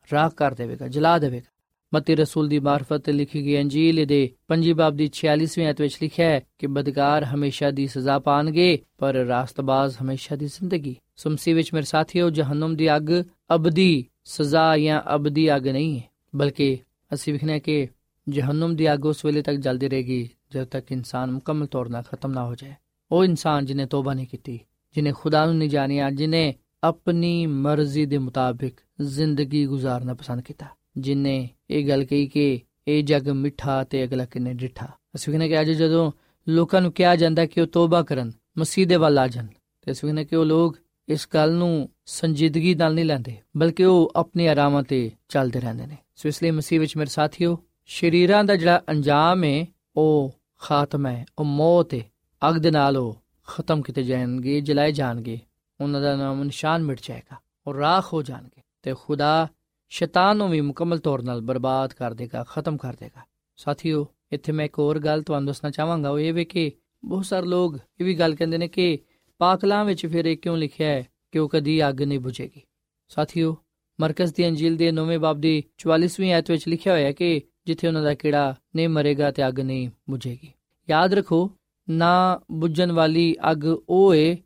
ਰਾਖ 0.10 0.34
ਕਰ 0.34 0.54
ਦੇਵੇਗਾ, 0.54 0.88
ਜਲਾ 0.88 1.18
ਦੇਵੇਗਾ। 1.18 1.49
ਮਤੀ 1.94 2.16
ਰਸੂਲ 2.16 2.48
ਦੀ 2.48 2.60
ਮਾਰਫਤ 2.60 2.98
ਤੇ 2.98 3.12
ਲਿਖੀ 3.12 3.46
ਗਈ 3.46 3.62
ਅੰਜੀਲ 3.62 4.06
ਦੇ 4.06 4.32
5 4.48 4.74
ਬਾਬ 4.74 4.96
ਦੀ 4.96 5.10
46ਵੇਂ 5.10 5.66
ਆਇਤ 5.66 5.82
ਵਿੱਚ 5.82 5.98
ਲਿਖਿਆ 6.02 6.30
ਹੈ 6.30 6.42
ਕਿ 6.60 6.68
ਬਦਕਾਰ 6.68 7.24
ਹਮੇਸ਼ਾ 7.24 7.72
ਦੀ 7.72 7.88
ਸਜ਼ਾ 7.88 8.20
ਪਾਣਗੇ, 8.20 8.80
ਪਰ 8.98 9.14
ਰਾਸਤਬਾਜ਼ 9.14 9.96
ਹਮੇਸ਼ਾ 10.02 10.36
ਦੀ 10.36 10.46
ਜ਼ਿੰਦਗੀ। 10.46 10.96
ਸੁਮਸੀ 11.16 11.54
ਵਿੱਚ 11.54 11.74
ਮੇਰੇ 11.74 11.86
ਸਾਥੀਓ, 11.86 12.30
ਜਹਨਮ 12.30 12.76
ਦੀ 12.76 12.96
ਅੱਗ 12.96 13.10
ਅਬਦੀ 13.56 14.06
ਸਜ਼ਾ 14.24 14.78
ਜਾਂ 14.78 15.02
ਅਬਦੀ 15.16 15.56
ਅੱਗ 15.56 15.68
ਨਹੀਂ 15.68 16.00
ਹੈ, 16.00 16.04
ਬਲਕਿ 16.36 16.78
ਅਸੀਂ 17.14 17.34
ਵਿਖਣਾ 17.34 17.58
ਕਿ 17.60 17.88
ਜਹਨਮ 18.30 18.76
ਦੀ 18.76 18.94
ਅੱਗ 18.94 19.06
ਉਸ 19.06 19.26
ਵੇਲੇ 19.26 19.42
ਤੱਕ 19.42 19.58
ਜਲਦੀ 19.58 19.90
ਰਹੇਗੀ 19.90 20.30
ਜਦ 20.52 20.64
ਤੱਕ 20.64 20.92
ਇਨਸਾਨ 20.92 21.32
ਮੁਕੰਮਲ 21.32 21.68
ਤੌਰ 21.68 21.86
'ਤੇ 21.86 22.04
ਖਤਮ 22.12 22.32
ਨਾ 22.32 22.46
ਹੋ 22.46 22.56
ਜਾਏ। 22.56 22.74
ਉਹ 23.12 23.26
ਇਨਸਾਨ 23.26 23.66
ਜਿਨੇ 23.66 23.86
ਤੋਬਾ 23.86 24.14
ਨਹੀਂ 24.14 24.28
ਕੀਤੀ, 24.28 24.60
ਜਿਨੇ 24.96 25.12
ਖੁਦਾ 25.12 25.46
ਨੂੰ 25.46 25.58
ਨਹੀਂ 25.58 25.70
ਜਾਣਿਆ, 25.70 26.10
ਜਿਨੇ 26.10 26.56
ਆਪਣੀ 26.84 27.46
ਮਰਜ਼ੀ 27.46 28.06
ਦੇ 28.06 28.18
ਮੁਤਾਬਿਕ 28.18 28.74
ਜ਼ਿੰਦਗੀ 29.02 29.68
گزارਨਾ 29.68 30.14
ਪਸੰਦ 30.14 30.42
ਕੀਤਾ, 30.42 30.66
ਜਿਨੇ 30.98 31.50
ਇਹ 31.70 31.88
ਗੱਲ 31.88 32.06
ਕਹੀ 32.06 32.28
ਕਿ 32.28 32.60
ਇਹ 32.88 33.04
ਜਗ 33.04 33.30
ਮਿੱਠਾ 33.30 33.84
ਤੇ 33.84 34.04
ਅਗਲਾ 34.04 34.26
ਕਿੰਨੇ 34.26 34.54
ਡਿੱਠਾ। 34.54 34.88
ਅਸੀਂ 35.16 35.34
ਕਹਿੰਦੇ 35.34 35.48
ਕਿ 35.48 35.62
ਅੱਜ 35.62 35.72
ਜਦੋਂ 35.72 36.12
ਲੋਕਾਂ 36.50 36.82
ਨੂੰ 36.82 36.92
ਕਿਹਾ 36.92 37.16
ਜਾਂਦਾ 37.16 37.46
ਕਿ 37.46 37.62
ਉਹ 37.62 37.68
ਤੋਬਾ 37.68 38.02
ਕਰਨ, 38.02 38.32
ਮਸੀਹ 38.58 38.88
ਦੇ 38.88 38.96
ਵੱਲ 38.96 39.20
ਆ 39.20 39.28
ਜਾਣ, 39.28 39.46
ਤੇ 39.82 39.92
ਅਸੀਂ 39.92 40.08
ਕਹਿੰਦੇ 40.08 40.26
ਕਿ 40.26 40.36
ਉਹ 40.36 40.46
ਲੋਕ 40.46 40.78
ਇਸ 41.10 41.28
ਗੱਲ 41.34 41.54
ਨੂੰ 41.54 41.90
ਸੰਜੀਦਗੀ 42.06 42.76
ਨਾਲ 42.76 42.94
ਨਹੀਂ 42.94 43.06
ਲੈਂਦੇ, 43.06 43.36
ਬਲਕਿ 43.58 43.86
ਉਹ 43.86 44.12
ਆਪਣੀ 44.16 44.48
ਆਰਾਮਾਂ 44.48 44.84
ਤੇ 44.84 45.12
ਚੱਲਦੇ 45.30 45.60
ਰਹਿੰਦੇ 45.60 45.86
ਨੇ। 45.88 45.98
ਸੋ 46.16 46.30
ਇਸ 46.30 46.44
ਲਈ 46.44 46.52
ਮਸੀਹ 46.52 46.80
ਵਿੱਚ 46.80 46.98
ਮੇਰੇ 46.98 47.10
ਸਾਥੀਓ, 47.10 47.64
ਸ਼ਰੀਰਾਂ 47.86 48.44
ਦਾ 48.44 48.56
ਜਿਹੜਾ 48.56 48.84
ਅੰਜਾਮ 48.90 49.44
ਹੈ 49.44 49.66
ਉਹ 49.96 50.36
ਖਾਤਮਾ 50.60 51.12
ਹੈ, 51.12 51.26
ਉਹ 51.40 51.46
ਮੌਤ 51.46 51.94
ਹੈ 51.94 52.02
ਅਗ 52.50 52.56
ਦੇ 52.56 52.72
ਨਾਲ 52.72 52.98
ਉਹ 52.98 53.18
ਖਤਮ 53.48 53.82
ਕੀਤੇ 53.82 54.04
ਜਾਣਗੇ, 54.04 54.62
ਜਲਾਏ 54.62 54.92
ਜਾਣਗੇ। 54.92 55.40
ਉਹਨਾਂ 55.82 56.02
ਦਾ 56.02 56.16
ਨਾਮ 56.16 56.44
ਨਿਸ਼ਾਨ 56.44 56.84
ਮਿਟ 56.84 57.00
ਜਾਏਗਾ, 57.04 57.38
ਉਹ 57.68 57.74
ਰਾਖ 57.74 58.14
ਹੋ 58.14 58.22
ਜਾਣਗੇ। 58.22 58.62
ਤੇ 58.84 58.94
ਖੁਦਾ 59.02 59.48
ਸ਼ੈਤਾਨ 59.90 60.38
ਨੂੰ 60.38 60.50
ਵੀ 60.50 60.62
ਮੁਕੰਮਲ 60.62 61.00
ਤੌਰ 61.00 61.20
'ਤੇ 61.20 61.42
ਬਰਬਾਦ 61.42 61.94
ਕਰ 61.94 62.14
ਦੇਗਾ, 62.14 62.44
ਖਤਮ 62.44 62.78
ਕਰ 62.78 62.94
ਦੇਗਾ। 62.94 63.22
ਸਾਥੀਓ, 63.56 64.08
ਇੱਥੇ 64.32 64.52
ਮੈਂ 64.52 64.66
ਇੱਕ 64.66 64.80
ਹੋਰ 64.80 65.00
ਗੱਲ 65.00 65.24
ਤੁਹਾਨੂੰ 65.24 65.48
ਦੱਸਣਾ 65.48 65.70
ਚਾਹਾਂਗਾ। 65.70 66.10
ਉਹ 66.10 66.20
ਇਹ 66.20 66.34
ਵੇ 66.34 66.46
ਕਿ 66.46 66.72
ਬਹੁਤ 67.06 67.26
ਸਾਰੇ 67.26 67.48
ਲੋਕ 67.48 67.78
ਇਹ 68.00 68.06
ਵੀ 68.06 68.16
ਗੱਲ 68.16 68.36
ਕਹਿੰਦੇ 68.36 68.58
ਨੇ 68.58 68.68
ਕਿ 68.68 69.00
ਪਾਕਲਾਂ 69.38 69.86
ਵਿੱਚ 69.86 70.06
ਫਿਰ 70.06 70.26
ਇਹ 70.26 70.38
ਕਿਉਂ 70.38 70.58
ਲਿਖਿਆ 70.58 70.90
ਹੈ 70.90 71.08
ਕਿ 71.32 71.40
ਉਹ 71.40 71.50
ਕਦੀ 71.50 71.90
ਅੱਗ 71.90 72.02
ਨਹੀਂ 72.02 72.20
ਬੁਝੇਗੀ? 72.20 72.62
ਸਾਥੀਓ, 73.10 73.58
ਮਰਕਜ਼ 74.02 74.34
ਦੀ 74.36 74.48
ਅੰਜੀਲ 74.48 74.78
ਦੇ 74.78 74.92
9ਵੇਂ 74.92 75.20
ਬਾਬ 75.20 75.42
ਦੀ 75.42 75.64
44ਵੀਂ 75.78 76.34
ਆਇਤ 76.34 76.52
ਵਿੱਚ 76.52 76.68
ਲਿਖਿਆ 76.68 76.94
ਹੋਇਆ 76.94 77.06
ਹੈ 77.06 77.12
ਕਿ 77.12 77.42
ਜਿੱਥੇ 77.66 77.88
ਉਹਨਾਂ 77.88 78.04
ਦਾ 78.04 78.14
ਕੀੜਾ 78.14 78.56
ਨਹੀਂ 78.76 78.90
ਮਰੇਗਾ 78.90 79.32
ਤੇ 79.32 79.48
ਅੱਗ 79.48 79.60
ਨਹੀਂ 79.60 79.90
ਬੁਝੇਗੀ। 80.10 80.54
ਯਾਦ 80.90 81.14
ਰੱਖੋ, 81.14 81.52
ਨਾ 81.90 82.40
ਬੁਝਣ 82.52 82.92
ਵਾਲੀ 82.92 83.36
ਅੱਗ 83.52 83.60
ਉਹ 83.90 84.16
ਏ 84.16 84.38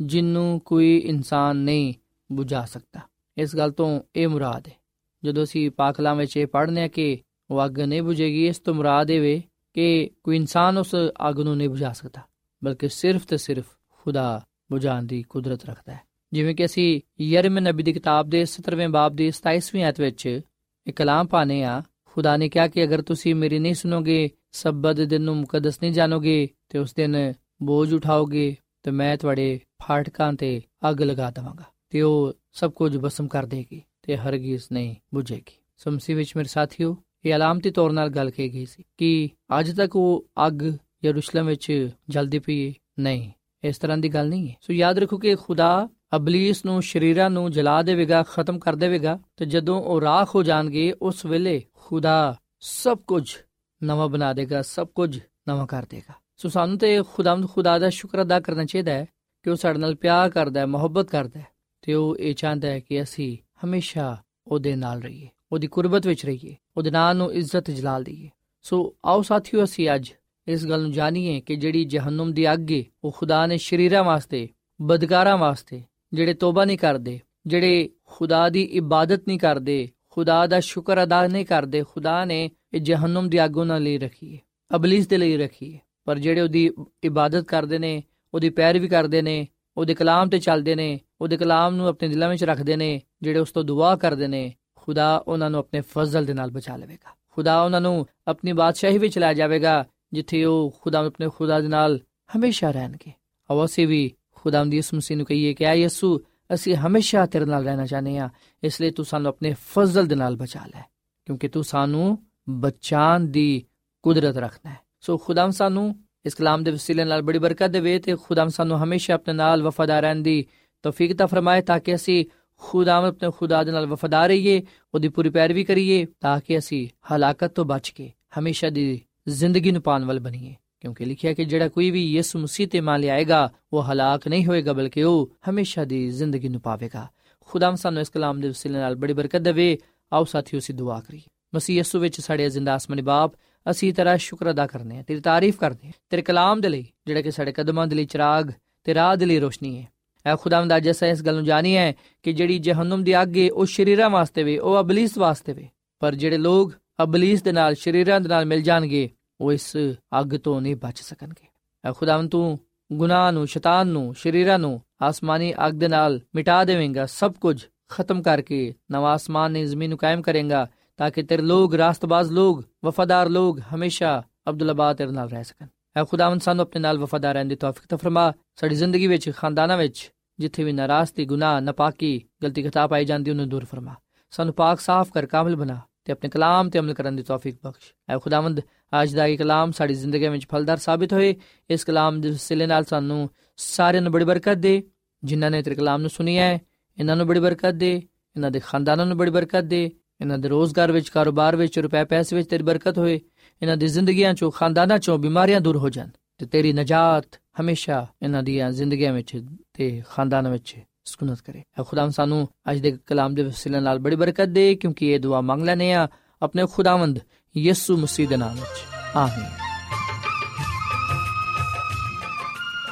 ਜਿੰਨੂੰ 0.00 0.60
ਕੋਈ 0.64 0.98
ਇਨਸਾਨ 0.98 1.56
ਨਹੀਂ 1.56 1.94
ਬੁਝਾ 2.32 2.64
ਸਕਦਾ। 2.64 3.00
ਇਸ 3.38 3.56
ਗੱਲ 3.56 3.70
ਤੋਂ 3.70 4.00
ਇਹ 4.16 4.28
ਮੁਰਾਦ 4.28 4.68
ਹੈ। 4.68 4.77
ਜਦੋਂ 5.24 5.44
ਅਸੀਂ 5.44 5.70
ਪਾਕਲਾਂ 5.70 6.14
ਵਿੱਚ 6.14 6.36
ਇਹ 6.36 6.46
ਪੜ੍ਹਨੇ 6.46 6.82
ਆ 6.82 6.88
ਕਿ 6.88 7.18
ਉਹ 7.50 7.64
ਅੱਗ 7.64 7.80
ਨਹੀਂ 7.80 8.02
ਬੁਝੇਗੀ, 8.02 8.46
ਇਸ 8.46 8.58
ਤੋਂ 8.58 8.74
ਮੁਰਾਦ 8.74 9.10
ਇਹ 9.10 9.20
ਵੇ 9.20 9.42
ਕਿ 9.74 10.10
ਕੋਈ 10.24 10.36
ਇਨਸਾਨ 10.36 10.78
ਉਸ 10.78 10.94
ਅੱਗ 11.28 11.40
ਨੂੰ 11.40 11.56
ਨਹੀਂ 11.56 11.68
ਬੁਝਾ 11.68 11.92
ਸਕਦਾ, 11.92 12.20
ਬਲਕਿ 12.64 12.88
ਸਿਰਫ 12.88 13.26
ਤੇ 13.26 13.36
ਸਿਰਫ 13.36 13.64
ਖੁਦਾ 13.90 14.46
ਬੁਝਾਉਣ 14.70 15.02
ਦੀ 15.02 15.22
ਕੁਦਰਤ 15.22 15.64
ਰੱਖਦਾ 15.64 15.92
ਹੈ। 15.92 16.00
ਜਿਵੇਂ 16.32 16.54
ਕਿ 16.54 16.64
ਅਸੀਂ 16.64 17.00
ਯਰਮ 17.20 17.58
ਨਬੀ 17.58 17.82
ਦੀ 17.82 17.92
ਕਿਤਾਬ 17.92 18.28
ਦੇ 18.28 18.44
17ਵੇਂ 18.44 18.88
ਬਾਬ 18.88 19.14
ਦੀ 19.16 19.30
27ਵੀਂ 19.30 19.84
ਆਇਤ 19.84 20.00
ਵਿੱਚ 20.00 20.40
ਇੱਕ 20.86 20.96
ਕਲਾਮ 20.96 21.26
ਪਾਣੇ 21.26 21.62
ਆ 21.64 21.82
ਖੁਦਾ 22.04 22.36
ਨੇ 22.36 22.48
ਕਿਹਾ 22.48 22.68
ਕਿ 22.68 22.84
ਅਗਰ 22.84 23.02
ਤੁਸੀਂ 23.02 23.34
ਮੇਰੀ 23.34 23.58
ਨਹੀਂ 23.58 23.74
ਸੁਣੋਗੇ, 23.74 24.30
ਸਬਤ 24.52 25.00
ਦਿਨ 25.00 25.22
ਨੂੰ 25.22 25.36
ਮੁਕੱਦਸ 25.36 25.82
ਨਹੀਂ 25.82 25.92
ਜਾਣੋਗੇ, 25.92 26.48
ਤੇ 26.68 26.78
ਉਸ 26.78 26.94
ਦਿਨ 26.94 27.32
ਬੋਝ 27.62 27.94
ਉਠਾਓਗੇ, 27.94 28.56
ਤੇ 28.82 28.90
ਮੈਂ 28.90 29.16
ਤੁਹਾਡੇ 29.16 29.60
ਫਾਟਕਾਂ 29.82 30.32
ਤੇ 30.32 30.62
ਅੱਗ 30.90 31.02
ਲਗਾ 31.02 31.30
ਦਵਾਂਗਾ, 31.30 31.64
ਤੇ 31.90 32.02
ਉਹ 32.02 32.32
ਸਭ 32.52 32.72
ਕੁਝ 32.72 32.96
ਬਸਮ 32.96 33.28
ਕਰ 33.28 33.46
ਦੇਗੀ। 33.46 33.82
ਤੇ 34.08 34.16
ਹਰਗਿਜ਼ 34.16 34.62
ਨਹੀਂ 34.72 34.96
ਬੁਝੇਗੀ। 35.14 35.56
ਸਮਸੀ 35.78 36.14
ਵਿੱਚ 36.14 36.36
ਮੇਰੇ 36.36 36.48
ਸਾਥੀਓ, 36.48 36.96
ਇਹ 37.24 37.34
ਅਲਾਮਤੀ 37.34 37.70
ਤੌਰ 37.70 37.92
ਨਾਲ 37.92 38.08
ਗੱਲ 38.08 38.30
ਕਹੀ 38.30 38.52
ਗਈ 38.52 38.66
ਸੀ 38.66 38.84
ਕਿ 38.98 39.30
ਅੱਜ 39.58 39.76
ਤੱਕ 39.76 39.96
ਉਹ 39.96 40.26
ਅੱਗ 40.46 40.62
ਯਰੂਸ਼ਲਮ 41.04 41.46
ਵਿੱਚ 41.46 41.90
ਜਲਦੀ 42.08 42.38
ਪਈ 42.38 42.74
ਨਹੀਂ। 42.98 43.30
ਇਸ 43.64 43.78
ਤਰ੍ਹਾਂ 43.78 43.98
ਦੀ 43.98 44.08
ਗੱਲ 44.08 44.28
ਨਹੀਂ 44.28 44.48
ਹੈ। 44.48 44.54
ਸੋ 44.60 44.72
ਯਾਦ 44.72 44.98
ਰੱਖੋ 44.98 45.18
ਕਿ 45.18 45.34
ਖੁਦਾ 45.34 45.88
ਅਬਲੀਸ 46.16 46.64
ਨੂੰ 46.64 46.82
ਸ਼ਰੀਰਾਂ 46.82 47.30
ਨੂੰ 47.30 47.50
ਜਲਾ 47.50 47.82
ਦੇਵੇਗਾ, 47.82 48.22
ਖਤਮ 48.22 48.58
ਕਰ 48.58 48.76
ਦੇਵੇਗਾ 48.76 49.18
ਤੇ 49.36 49.46
ਜਦੋਂ 49.46 49.82
ਉਹ 49.82 50.00
ਰਾਖ 50.00 50.34
ਹੋ 50.34 50.42
ਜਾਣਗੇ, 50.42 50.94
ਉਸ 51.02 51.26
ਵੇਲੇ 51.26 51.62
ਖੁਦਾ 51.74 52.36
ਸਭ 52.60 52.98
ਕੁਝ 52.98 53.36
ਨਵਾਂ 53.82 54.08
ਬਣਾ 54.08 54.32
ਦੇਗਾ, 54.32 54.62
ਸਭ 54.62 54.88
ਕੁਝ 54.88 55.20
ਨਵਾਂ 55.48 55.66
ਕਰ 55.66 55.86
ਦੇਗਾ। 55.90 56.14
ਸੋ 56.36 56.48
ਸਾਨੂੰ 56.48 56.78
ਤੇ 56.78 57.02
ਖੁਦਾਵੰਦ 57.14 57.48
ਖੁਦਾ 57.48 57.78
ਦਾ 57.78 57.90
ਸ਼ੁਕਰ 57.90 58.22
ਅਦਾ 58.22 58.40
ਕਰਨਾ 58.40 58.64
ਚਾਹੀਦਾ 58.64 58.92
ਹੈ 58.92 59.06
ਕਿ 59.42 59.50
ਉਹ 59.50 59.56
ਸਾਡੇ 59.56 59.78
ਨਾਲ 59.78 59.94
ਪਿਆਰ 59.94 60.30
ਕਰਦਾ 60.30 60.60
ਹੈ, 60.60 60.66
ਮੁਹੱਬਤ 60.66 61.10
ਕਰਦਾ 61.10 61.40
ਹੈ 61.40 61.46
ਤੇ 61.82 61.94
ਉਹ 61.94 62.16
ਇਹ 62.16 62.34
ਚਾਹੁੰਦਾ 62.34 62.68
ਹੈ 62.68 62.80
ਕਿ 62.80 63.02
ਅਸੀਂ 63.02 63.38
ਹਮੇਸ਼ਾ 63.64 64.16
ਉਹਦੇ 64.46 64.74
ਨਾਲ 64.76 65.00
ਰਹੀਏ, 65.02 65.28
ਉਹਦੀ 65.52 65.66
ਕੁਰਬਤ 65.66 66.06
ਵਿੱਚ 66.06 66.24
ਰਹੀਏ, 66.26 66.54
ਉਹਦੇ 66.76 66.90
ਨਾਂ 66.90 67.14
ਨੂੰ 67.14 67.32
ਇੱਜ਼ਤ 67.32 67.70
ਜਲਾਲ 67.70 68.04
ਦਈਏ 68.04 68.28
ਸੋ 68.62 68.96
ਆਓ 69.04 69.22
ਸਾਥੀਓ, 69.22 69.64
ਅਸੀਂ 69.64 69.88
ਅੱਜ 69.94 70.10
ਇਸ 70.46 70.66
ਗੱਲ 70.66 70.82
ਨੂੰ 70.82 70.92
ਜਾਣੀਏ 70.92 71.40
ਕਿ 71.40 71.56
ਜਿਹੜੀ 71.56 71.84
ਜਹਨਮ 71.84 72.32
ਦੀ 72.32 72.52
ਅੱਗ 72.52 72.70
ਹੈ 72.72 72.82
ਉਹ 73.04 73.12
ਖੁਦਾ 73.12 73.46
ਨੇ 73.46 73.56
ਸ਼ਰੀਰਾਂ 73.56 74.04
ਵਾਸਤੇ, 74.04 74.48
ਬਦਕਾਰਾਂ 74.80 75.36
ਵਾਸਤੇ, 75.38 75.82
ਜਿਹੜੇ 76.12 76.34
ਤੋਬਾ 76.34 76.64
ਨਹੀਂ 76.64 76.78
ਕਰਦੇ, 76.78 77.18
ਜਿਹੜੇ 77.46 77.88
ਖੁਦਾ 78.06 78.48
ਦੀ 78.48 78.62
ਇਬਾਦਤ 78.62 79.28
ਨਹੀਂ 79.28 79.38
ਕਰਦੇ, 79.38 79.88
ਖੁਦਾ 80.08 80.46
ਦਾ 80.46 80.60
ਸ਼ੁਕਰ 80.60 81.02
ਅਦਾ 81.02 81.26
ਨਹੀਂ 81.26 81.46
ਕਰਦੇ, 81.46 81.82
ਖੁਦਾ 81.82 82.24
ਨੇ 82.24 82.50
ਇਹ 82.74 82.80
ਜਹਨਮ 82.80 83.28
ਦੀ 83.28 83.44
ਅੱਗ 83.44 83.56
ਉਹਨਾਂ 83.56 83.80
ਲਈ 83.80 83.98
ਰੱਖੀ 83.98 84.34
ਹੈ 84.36 84.40
ਅਬਲਿਸ 84.76 85.06
ਦੇ 85.06 85.18
ਲਈ 85.18 85.36
ਰੱਖੀ 85.36 85.74
ਹੈ 85.74 85.80
ਪਰ 86.04 86.18
ਜਿਹੜੇ 86.18 86.40
ਉਹਦੀ 86.40 86.70
ਇਬਾਦਤ 87.04 87.44
ਕਰਦੇ 87.44 87.78
ਨੇ, 87.78 88.02
ਉਹਦੀ 88.34 88.50
ਪੈਰਵੀ 88.50 88.88
ਕਰਦੇ 88.88 89.22
ਨੇ, 89.22 89.46
ਉਹਦੇ 89.76 89.94
ਕਲਾਮ 89.94 90.28
ਤੇ 90.28 90.38
ਚੱਲਦੇ 90.38 90.74
ਨੇ, 90.74 90.98
ਉਹਦੇ 91.20 91.36
ਕਲਾਮ 91.36 91.74
ਨੂੰ 91.74 91.88
ਆਪਣੇ 91.88 92.08
ਦਿਲਾਂ 92.08 92.28
ਵਿੱਚ 92.28 92.44
ਰੱਖਦੇ 92.44 92.76
ਨੇ 92.76 93.00
ਜਿਹੜੇ 93.22 93.40
ਉਸ 93.40 93.50
ਤੋਂ 93.52 93.64
ਦੁਆ 93.64 93.94
ਕਰਦੇ 93.96 94.26
ਨੇ, 94.28 94.54
ਖੁਦਾ 94.76 95.16
ਉਹਨਾਂ 95.18 95.50
ਨੂੰ 95.50 95.60
ਆਪਣੇ 95.60 95.80
ਫਜ਼ਲ 95.90 96.24
ਦੇ 96.24 96.34
ਨਾਲ 96.34 96.50
ਬਚਾ 96.50 96.76
ਲਵੇਗਾ। 96.76 97.14
ਖੁਦਾ 97.32 97.62
ਉਹਨਾਂ 97.62 97.80
ਨੂੰ 97.80 98.06
ਆਪਣੀ 98.26 98.52
ਬਾਦਸ਼ਾਹੀ 98.52 98.98
ਵਿੱਚ 98.98 99.18
ਲੈ 99.18 99.32
ਜਾਵੇਗਾ, 99.34 99.84
ਜਿੱਥੇ 100.12 100.44
ਉਹ 100.44 100.76
ਖੁਦਾ 100.80 101.06
ਆਪਣੇ 101.06 101.28
ਖੁਦਾ 101.28 101.60
ਦੇ 101.60 101.68
ਨਾਲ 101.68 102.00
ਹਮੇਸ਼ਾ 102.36 102.70
ਰਹਿਣਗੇ। 102.70 103.12
ਆਓ 103.50 103.64
ਅਸੀਂ 103.64 103.86
ਵੀ 103.86 104.10
ਖੁਦਾ 104.34 104.64
ਦੀ 104.64 104.78
ਇਸ 104.78 104.92
ਮਸੀਹ 104.94 105.16
ਨੂੰ 105.16 105.26
ਕਹੀਏ 105.26 105.54
ਕਿ 105.54 105.66
ਆ 105.66 105.72
ਯਿਸੂ, 105.72 106.18
ਅਸੀਂ 106.54 106.74
ਹਮੇਸ਼ਾ 106.76 107.24
ਤੇਰੇ 107.26 107.44
ਨਾਲ 107.44 107.64
ਰਹਿਣਾ 107.64 107.86
ਚਾਹਨੇ 107.86 108.18
ਆ 108.18 108.28
ਇਸ 108.62 108.80
ਲਈ 108.80 108.90
ਤੂੰ 108.90 109.04
ਸਾਨੂੰ 109.04 109.28
ਆਪਣੇ 109.28 109.54
ਫਜ਼ਲ 109.66 110.06
ਦੇ 110.06 110.14
ਨਾਲ 110.14 110.36
ਬਚਾ 110.36 110.64
ਲੈ, 110.66 110.82
ਕਿਉਂਕਿ 111.26 111.48
ਤੂੰ 111.48 111.64
ਸਾਨੂੰ 111.64 112.18
ਬਚਾਉਣ 112.48 113.26
ਦੀ 113.26 113.64
ਕੁਦਰਤ 114.04 114.36
ਰੱਖਦਾ 114.36 114.70
ਹੈ। 114.70 114.78
ਸੋ 115.00 115.16
ਖੁਦਾਮ 115.16 115.50
ਸਾਨੂੰ 115.50 115.94
ਇਸ 116.26 116.34
ਕਲਾਮ 116.34 116.62
ਦੇ 116.64 116.70
ਵਸੀਲੇ 116.70 117.04
ਨਾਲ 117.04 117.22
ਬੜੀ 117.22 117.38
ਬਰਕਤ 117.38 117.70
ਦੇਵੇ 117.70 117.98
ਤੇ 117.98 118.16
ਖੁਦਾਮ 118.16 118.48
ਸਾਨੂੰ 118.48 118.82
ਹਮੇਸ਼ਾ 118.84 119.14
ਆਪਣੇ 119.14 119.34
ਨਾਲ 119.34 119.62
ਵਫਾਦਾਰ 119.62 120.02
ਰਹਿਣ 120.02 120.22
ਦੀ 120.22 120.44
ਤੌਫੀਕ 120.84 121.16
ਤਾ 121.16 121.26
ਫਰਮਾਏ, 121.26 121.60
ਤਾਂ 121.60 121.78
ਕਿ 121.80 121.94
ਅਸੀਂ 121.94 122.24
ਖੁਦਾਮ 122.58 123.04
ਆਪਣੇ 123.04 123.30
ਖੁਦਾ 123.36 123.64
ਦੇ 123.64 123.72
ਨਾਲ 123.72 123.86
ਵਫਾਦਾਰ 123.86 124.28
ਰਹੀਏ, 124.28 124.62
ਉਹਦੀ 124.94 125.08
ਪੂਰੀ 125.08 125.30
ਪੈਰਵੀ 125.30 125.64
ਕਰੀਏ, 125.64 126.06
ਤਾਂ 126.20 126.40
ਕਿ 126.46 126.58
ਅਸੀਂ 126.58 126.88
ਹਲਾਕਤ 127.14 127.50
ਤੋਂ 127.50 127.64
ਬਚ 127.64 127.88
ਕੇ 127.88 128.12
ਹਮੇਸ਼ਾ 128.38 128.70
ਦੀ 128.70 129.00
ਜ਼ਿੰਦਗੀ 129.28 129.70
ਨੂੰ 129.70 129.82
ਪਾਣ 129.82 130.04
ਵਾਲ 130.04 130.20
ਬਣੀਏ। 130.20 130.54
ਕਿਉਂਕਿ 130.80 131.04
ਲਿਖਿਆ 131.04 131.32
ਕਿ 131.32 131.44
ਜਿਹੜਾ 131.44 131.68
ਕੋਈ 131.68 131.90
ਵੀ 131.90 132.12
ਯਿਸੂ 132.12 132.38
ਮਸੀਹ 132.38 132.68
ਤੇ 132.68 132.80
ਮੰਨ 132.80 133.00
ਲਿਆਏਗਾ, 133.00 133.52
ਉਹ 133.72 133.82
ਹਲਾਕ 133.82 134.28
ਨਹੀਂ 134.28 134.46
ਹੋਏਗਾ, 134.46 134.72
ਬਲਕਿ 134.72 135.02
ਉਹ 135.02 135.32
ਹਮੇਸ਼ਾ 135.50 135.84
ਦੀ 135.84 136.10
ਜ਼ਿੰਦਗੀ 136.10 136.48
ਨੂੰ 136.48 136.60
ਪਾਵੇਗਾ। 136.60 137.08
ਖੁਦਾਮ 137.40 137.74
ਸਾਨੂੰ 137.74 138.02
ਇਸ 138.02 138.08
ਕਲਾਮ 138.08 138.40
ਦੇ 138.40 138.48
ਵਸੀਲੇ 138.48 138.78
ਨਾਲ 138.78 138.96
ਬੜੀ 138.96 139.12
ਬਰਕਤ 139.12 139.40
ਦੇਵੇ। 139.40 139.78
ਆਓ 140.12 140.24
ਸਾਥੀਓ, 140.24 140.60
ਅਸੀਂ 140.60 140.74
ਦੁਆ 140.74 141.00
ਕਰੀਏ। 141.00 141.20
ਮਸੀਹ 141.54 141.76
ਯਿਸੂ 141.76 141.98
ਵਿੱਚ 141.98 142.20
ਸਾਡੇ 142.20 142.50
ਜ਼ਿੰਦਾ 142.50 142.74
ਆਸਮਾਨੀ 142.74 143.02
ਬਾਪ, 143.02 143.32
ਅਸੀਂ 143.70 143.94
ਤੇਰਾ 143.94 144.16
ਸ਼ੁਕਰ 144.16 144.50
ਅਦਾ 144.50 144.66
ਕਰਨੇ 144.66 144.98
ਆ 144.98 145.02
ਤੇਰੀ 145.02 145.20
ਤਾਰੀਫ 145.20 145.58
ਕਰਦੇ 145.58 145.86
ਹਾਂ। 145.86 145.92
ਤੇਰੇ 146.10 146.22
ਕਲਾਮ 146.22 146.60
ਦੇ 146.60 146.68
ਲਈ, 146.68 146.86
ਜਿਹੜਾ 147.06 147.22
ਕਿ 147.22 147.30
ਸਾਡੇ 147.30 147.52
ਕਦਮਾਂ 147.52 147.86
ਦੇ 147.86 147.96
ਲਈ 147.96 148.04
ਚਿਰਾਗ 148.04 148.50
ਤੇ 148.84 148.94
ਰਾਹ 148.94 149.16
ਦੇ 149.16 149.26
ਲਈ 149.26 149.38
ਰੋਸ਼ਨੀ 149.38 149.82
ਹੈ 149.82 149.88
ਐ 150.28 150.34
ਖੁਦਾਵੰਦ 150.36 150.76
ਅੱਜ 150.76 150.90
ਅਸੀਂ 150.90 151.08
ਇਸ 151.08 151.22
ਗੱਲ 151.22 151.34
ਨੂੰ 151.34 151.44
ਜਾਣੀ 151.44 151.76
ਹੈ 151.76 151.92
ਕਿ 152.22 152.32
ਜਿਹੜੀ 152.32 152.58
ਜਹਨਮ 152.58 153.02
ਦੀ 153.04 153.20
ਅੱਗ 153.22 153.36
ਹੈ 153.38 153.48
ਉਹ 153.52 153.66
ਸ਼ਰੀਰਾਂ 153.66 154.10
ਵਾਸਤੇ 154.10 154.42
ਵੇ 154.42 154.58
ਉਹ 154.58 154.80
ਅਬਲਿਸ 154.80 155.18
ਵਾਸਤੇ 155.18 155.52
ਵੇ 155.52 155.68
ਪਰ 156.02 156.14
ਜਿਹੜੇ 156.14 156.36
ਲੋਕ 156.36 156.72
ਅਬਲਿਸ 157.02 157.42
ਦੇ 157.42 157.52
ਨਾਲ 157.52 157.74
ਸ਼ਰੀਰਾਂ 157.74 158.20
ਦੇ 158.20 158.28
ਨਾਲ 158.28 158.44
ਮਿਲ 158.44 158.62
ਜਾਣਗੇ 158.62 159.08
ਉਹ 159.40 159.52
ਇਸ 159.52 159.76
ਅੱਗ 160.20 160.34
ਤੋਂ 160.34 160.60
ਨਹੀਂ 160.60 160.76
ਬਚ 160.76 161.00
ਸਕਣਗੇ 161.02 161.46
ਐ 161.84 161.92
ਖੁਦਾਵੰਦ 161.92 162.30
ਤੂੰ 162.30 162.58
ਗੁਨਾਹ 162.90 163.30
ਨੂੰ 163.32 163.46
ਸ਼ੈਤਾਨ 163.46 163.86
ਨੂੰ 163.86 164.14
ਸ਼ਰੀਰਾਂ 164.14 164.58
ਨੂੰ 164.58 164.80
ਆਸਮਾਨੀ 165.02 165.52
ਅੱਗ 165.66 165.72
ਦੇ 165.72 165.88
ਨਾਲ 165.88 166.20
ਮਿਟਾ 166.34 166.64
ਦੇਵੇਂਗਾ 166.64 167.06
ਸਭ 167.06 167.32
ਕੁਝ 167.32 167.60
ਖਤਮ 167.88 168.22
ਕਰਕੇ 168.22 168.74
ਨਵਾਂ 168.90 169.12
ਆਸਮਾਨ 169.12 169.52
ਨੇ 169.52 169.64
ਜ਼ਮੀਨ 169.66 169.88
ਨੂੰ 169.88 169.98
ਕਾਇਮ 169.98 170.22
ਕਰੇਗਾ 170.22 170.66
ਤਾਂ 170.98 171.10
ਕਿ 171.10 171.22
ਤੇਰੇ 171.22 171.42
ਲੋਗ 171.42 171.74
ਰਾਸਤਬਾਜ਼ 171.74 172.32
ਲੋਗ 172.32 172.62
ਵਫਾਦਾਰ 172.84 173.28
ਲੋਗ 173.28 173.58
ਹਮੇਸ਼ਾ 173.74 174.22
ਅਬਦੁੱਲਾਬਾਦ 174.48 174.96
ਤੇਰੇ 174.96 175.12
ਨਾਲ 175.12 175.28
ਰਹਿ 175.28 175.44
ਸਕਣ 175.44 175.66
ਐ 175.96 176.04
ਖੁਦਾਵੰਦ 176.04 176.40
ਸਾਨੂੰ 176.40 176.62
ਆਪਣੇ 176.62 176.80
ਨਾਲ 176.80 176.98
ਵਫਾਦਾਰ 176.98 177.34
ਰਹਿਣ 177.34 177.48
ਦੀ 177.48 177.56
ਤੌਫੀਕ 177.56 177.86
ਤਾ 177.86 177.96
ਫਰਮਾ 177.96 178.32
ਸਾਡੀ 178.56 178.74
ਜ਼ਿੰਦਗੀ 178.74 179.06
ਵਿੱਚ 179.06 179.30
ਖਾਨਦਾਨਾਂ 179.36 179.76
ਵਿੱਚ 179.78 180.10
ਜਿੱਥੇ 180.40 180.64
ਵੀ 180.64 180.72
ਨਾਰਾਜ਼ਗੀ 180.72 181.24
ਗੁਨਾਹ, 181.24 181.60
ਨਪਾਕੀ, 181.60 182.22
ਗਲਤੀ 182.42 182.62
ਖਤਾ 182.62 182.86
ਪਾਈ 182.86 183.04
ਜਾਂਦੀ, 183.04 183.30
ਉਹਨੂੰ 183.30 183.48
ਦੂਰ 183.48 183.64
ਫਰਮਾ। 183.64 183.94
ਸਾਨੂੰ 184.30 184.54
ਪਾਕ 184.54 184.80
ਸਾਫ਼ 184.80 185.12
ਕਰ, 185.12 185.26
ਕਾਮਲ 185.26 185.56
ਬਣਾ 185.56 185.80
ਤੇ 186.04 186.12
ਆਪਣੇ 186.12 186.30
ਕਲਾਮ 186.30 186.70
ਤੇ 186.70 186.78
ਅਮਲ 186.78 186.94
ਕਰਨ 186.94 187.16
ਦੀ 187.16 187.22
ਤੌਫੀਕ 187.22 187.56
ਬਖਸ਼। 187.64 187.92
ਐ 188.08 188.18
ਖੁਦਾਵੰਦ, 188.18 188.60
ਅੱਜ 189.02 189.14
ਦਾ 189.14 189.26
ਇਹ 189.26 189.38
ਕਲਾਮ 189.38 189.70
ਸਾਡੀ 189.70 189.94
ਜ਼ਿੰਦਗੀ 189.94 190.28
ਵਿੱਚ 190.28 190.46
ਫਲਦਾਰ 190.50 190.76
ਸਾਬਿਤ 190.76 191.12
ਹੋਏ। 191.12 191.36
ਇਸ 191.70 191.84
ਕਲਾਮ 191.84 192.20
ਦੇ 192.20 192.30
ਵਸਿਲੇ 192.30 192.66
ਨਾਲ 192.66 192.84
ਸਾਨੂੰ 192.84 193.30
ਸਾਰਿਆਂ 193.56 194.02
ਨੂੰ 194.02 194.12
ਬੜੀ 194.12 194.24
ਬਰਕਤ 194.24 194.56
ਦੇ, 194.56 194.82
ਜਿਨ੍ਹਾਂ 195.24 195.50
ਨੇ 195.50 195.62
ਤੇਰੇ 195.62 195.74
ਕਲਾਮ 195.74 196.00
ਨੂੰ 196.00 196.10
ਸੁਣਿਆ 196.10 196.44
ਹੈ, 196.44 196.60
ਇਹਨਾਂ 196.98 197.16
ਨੂੰ 197.16 197.26
ਬੜੀ 197.26 197.40
ਬਰਕਤ 197.40 197.74
ਦੇ, 197.74 197.96
ਇਹਨਾਂ 198.36 198.50
ਦੇ 198.50 198.60
ਖਾਨਦਾਨਾਂ 198.60 199.06
ਨੂੰ 199.06 199.16
ਬੜੀ 199.16 199.30
ਬਰਕਤ 199.30 199.64
ਦੇ, 199.64 199.90
ਇਹਨਾਂ 200.20 200.38
ਦੇ 200.38 200.48
ਰੋਜ਼ਗਾਰ 200.48 200.92
ਵਿੱਚ, 200.92 201.08
ਕਾਰੋਬਾਰ 201.08 201.56
ਵਿੱਚ 201.56 201.78
ਰੁਪਏ 201.78 202.04
ਪੈਸੇ 202.04 202.36
ਵਿੱਚ 202.36 202.48
ਤੇਰੀ 202.48 202.62
ਬਰਕਤ 202.62 202.98
ਹੋਏ, 202.98 203.20
ਇਹਨਾਂ 203.62 203.76
ਦੀ 203.76 203.86
ਜ਼ਿੰਦਗੀਆਂ 203.86 204.34
ਚੋਂ, 204.34 204.50
ਖਾਨਦਾਨਾਂ 204.50 204.98
ਚੋਂ 204.98 205.18
ਬਿਮਾਰੀਆਂ 205.18 205.60
ਦੂਰ 205.60 205.76
ਹੋ 205.76 205.88
ਜਾਣ। 205.88 206.08
ਤੇ 206.38 206.46
ਤੇਰੀ 206.46 206.72
ਨਜਾਤ 206.72 207.40
ਹਮੇਸ਼ਾ 207.60 208.06
ਇਹਨਾਂ 208.22 208.42
ਦੀਆਂ 208.42 208.70
ਜ਼ਿੰਦਗੀਆਂ 208.70 209.12
ਵਿੱਚ 209.12 209.44
ਤੇ 209.72 210.02
ਖਾਨਦਾਨਾਂ 210.10 210.50
ਵਿੱਚ 210.50 210.76
ਸਕੂਨਤ 211.04 211.40
ਕਰੇ। 211.40 211.62
ਐ 211.80 211.82
ਖੁਦਾਮ 211.82 212.10
ਸਾਨੂੰ 212.10 212.48
ਅੱਜ 212.70 212.78
ਦੇ 212.78 212.98
ਕਲਾਮ 213.06 213.34
ਦੇ 213.34 213.42
ਵਸਿਲੇ 213.42 213.80
ਨਾਲ 213.80 213.98
ਬੜੀ 213.98 214.16
ਬਰਕਤ 214.16 214.44
ਦੇ, 214.44 214.74
ਕਿਉਂਕਿ 214.74 215.06
ਇਹ 215.06 215.20
ਦੁਆ 215.20 215.40
ਮੰਗ 215.40 215.62
ਲੈਨੇ 215.62 215.92
ਆ 215.92 216.08
ਆਪਣੇ 216.42 216.66
ਖੁਦਾਵੰਦ 216.72 217.18
ਯਿਸੂ 217.56 217.96
ਮਸੀਹ 217.96 218.28
ਦੇ 218.28 218.36
ਨਾਮ 218.36 218.54
ਵਿੱਚ। 218.54 218.84
ਆਮੀਨ। 219.16 219.50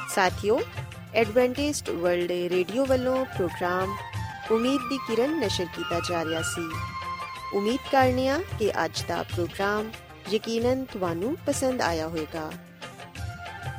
ਸਾਥਿਓ, 0.09 0.61
ਐਡਵੈਂਟਿਸਟ 1.15 1.91
ਵਰਲਡ 1.91 2.31
ਰੇਡੀਓ 2.31 2.87
ਵੱਲੋਂ 2.87 3.25
ਪ੍ਰੋਗਰਾਮ 3.25 3.97
ਉਮੀਦ 4.51 4.81
ਦੀ 4.89 4.99
ਕਿਰਨ 4.99 5.41
ਨਸ਼ਰ 5.41 5.65
ਕੀਤਾ 5.65 6.01
ਜਾ 6.11 6.25
ਰਿਹਾ 6.25 6.43
ਸੀ। 6.43 6.71
ਉਮੀਦ 7.55 7.79
ਕਰਨੇ 7.93 8.29
ਆ 8.29 8.41
ਕਿ 8.59 8.85
ਅੱਜ 8.85 9.05
ਦਾ 9.09 9.23
ਪ੍ਰੋਗਰਾਮ 9.23 9.91
ਯਕੀਨਨ 10.33 10.85
ਤੁਹਾਨੂੰ 10.85 11.37
ਪਸੰਦ 11.47 11.81
ਆਇਆ 11.81 12.09
ਹੋਵੇਗਾ। 12.09 12.53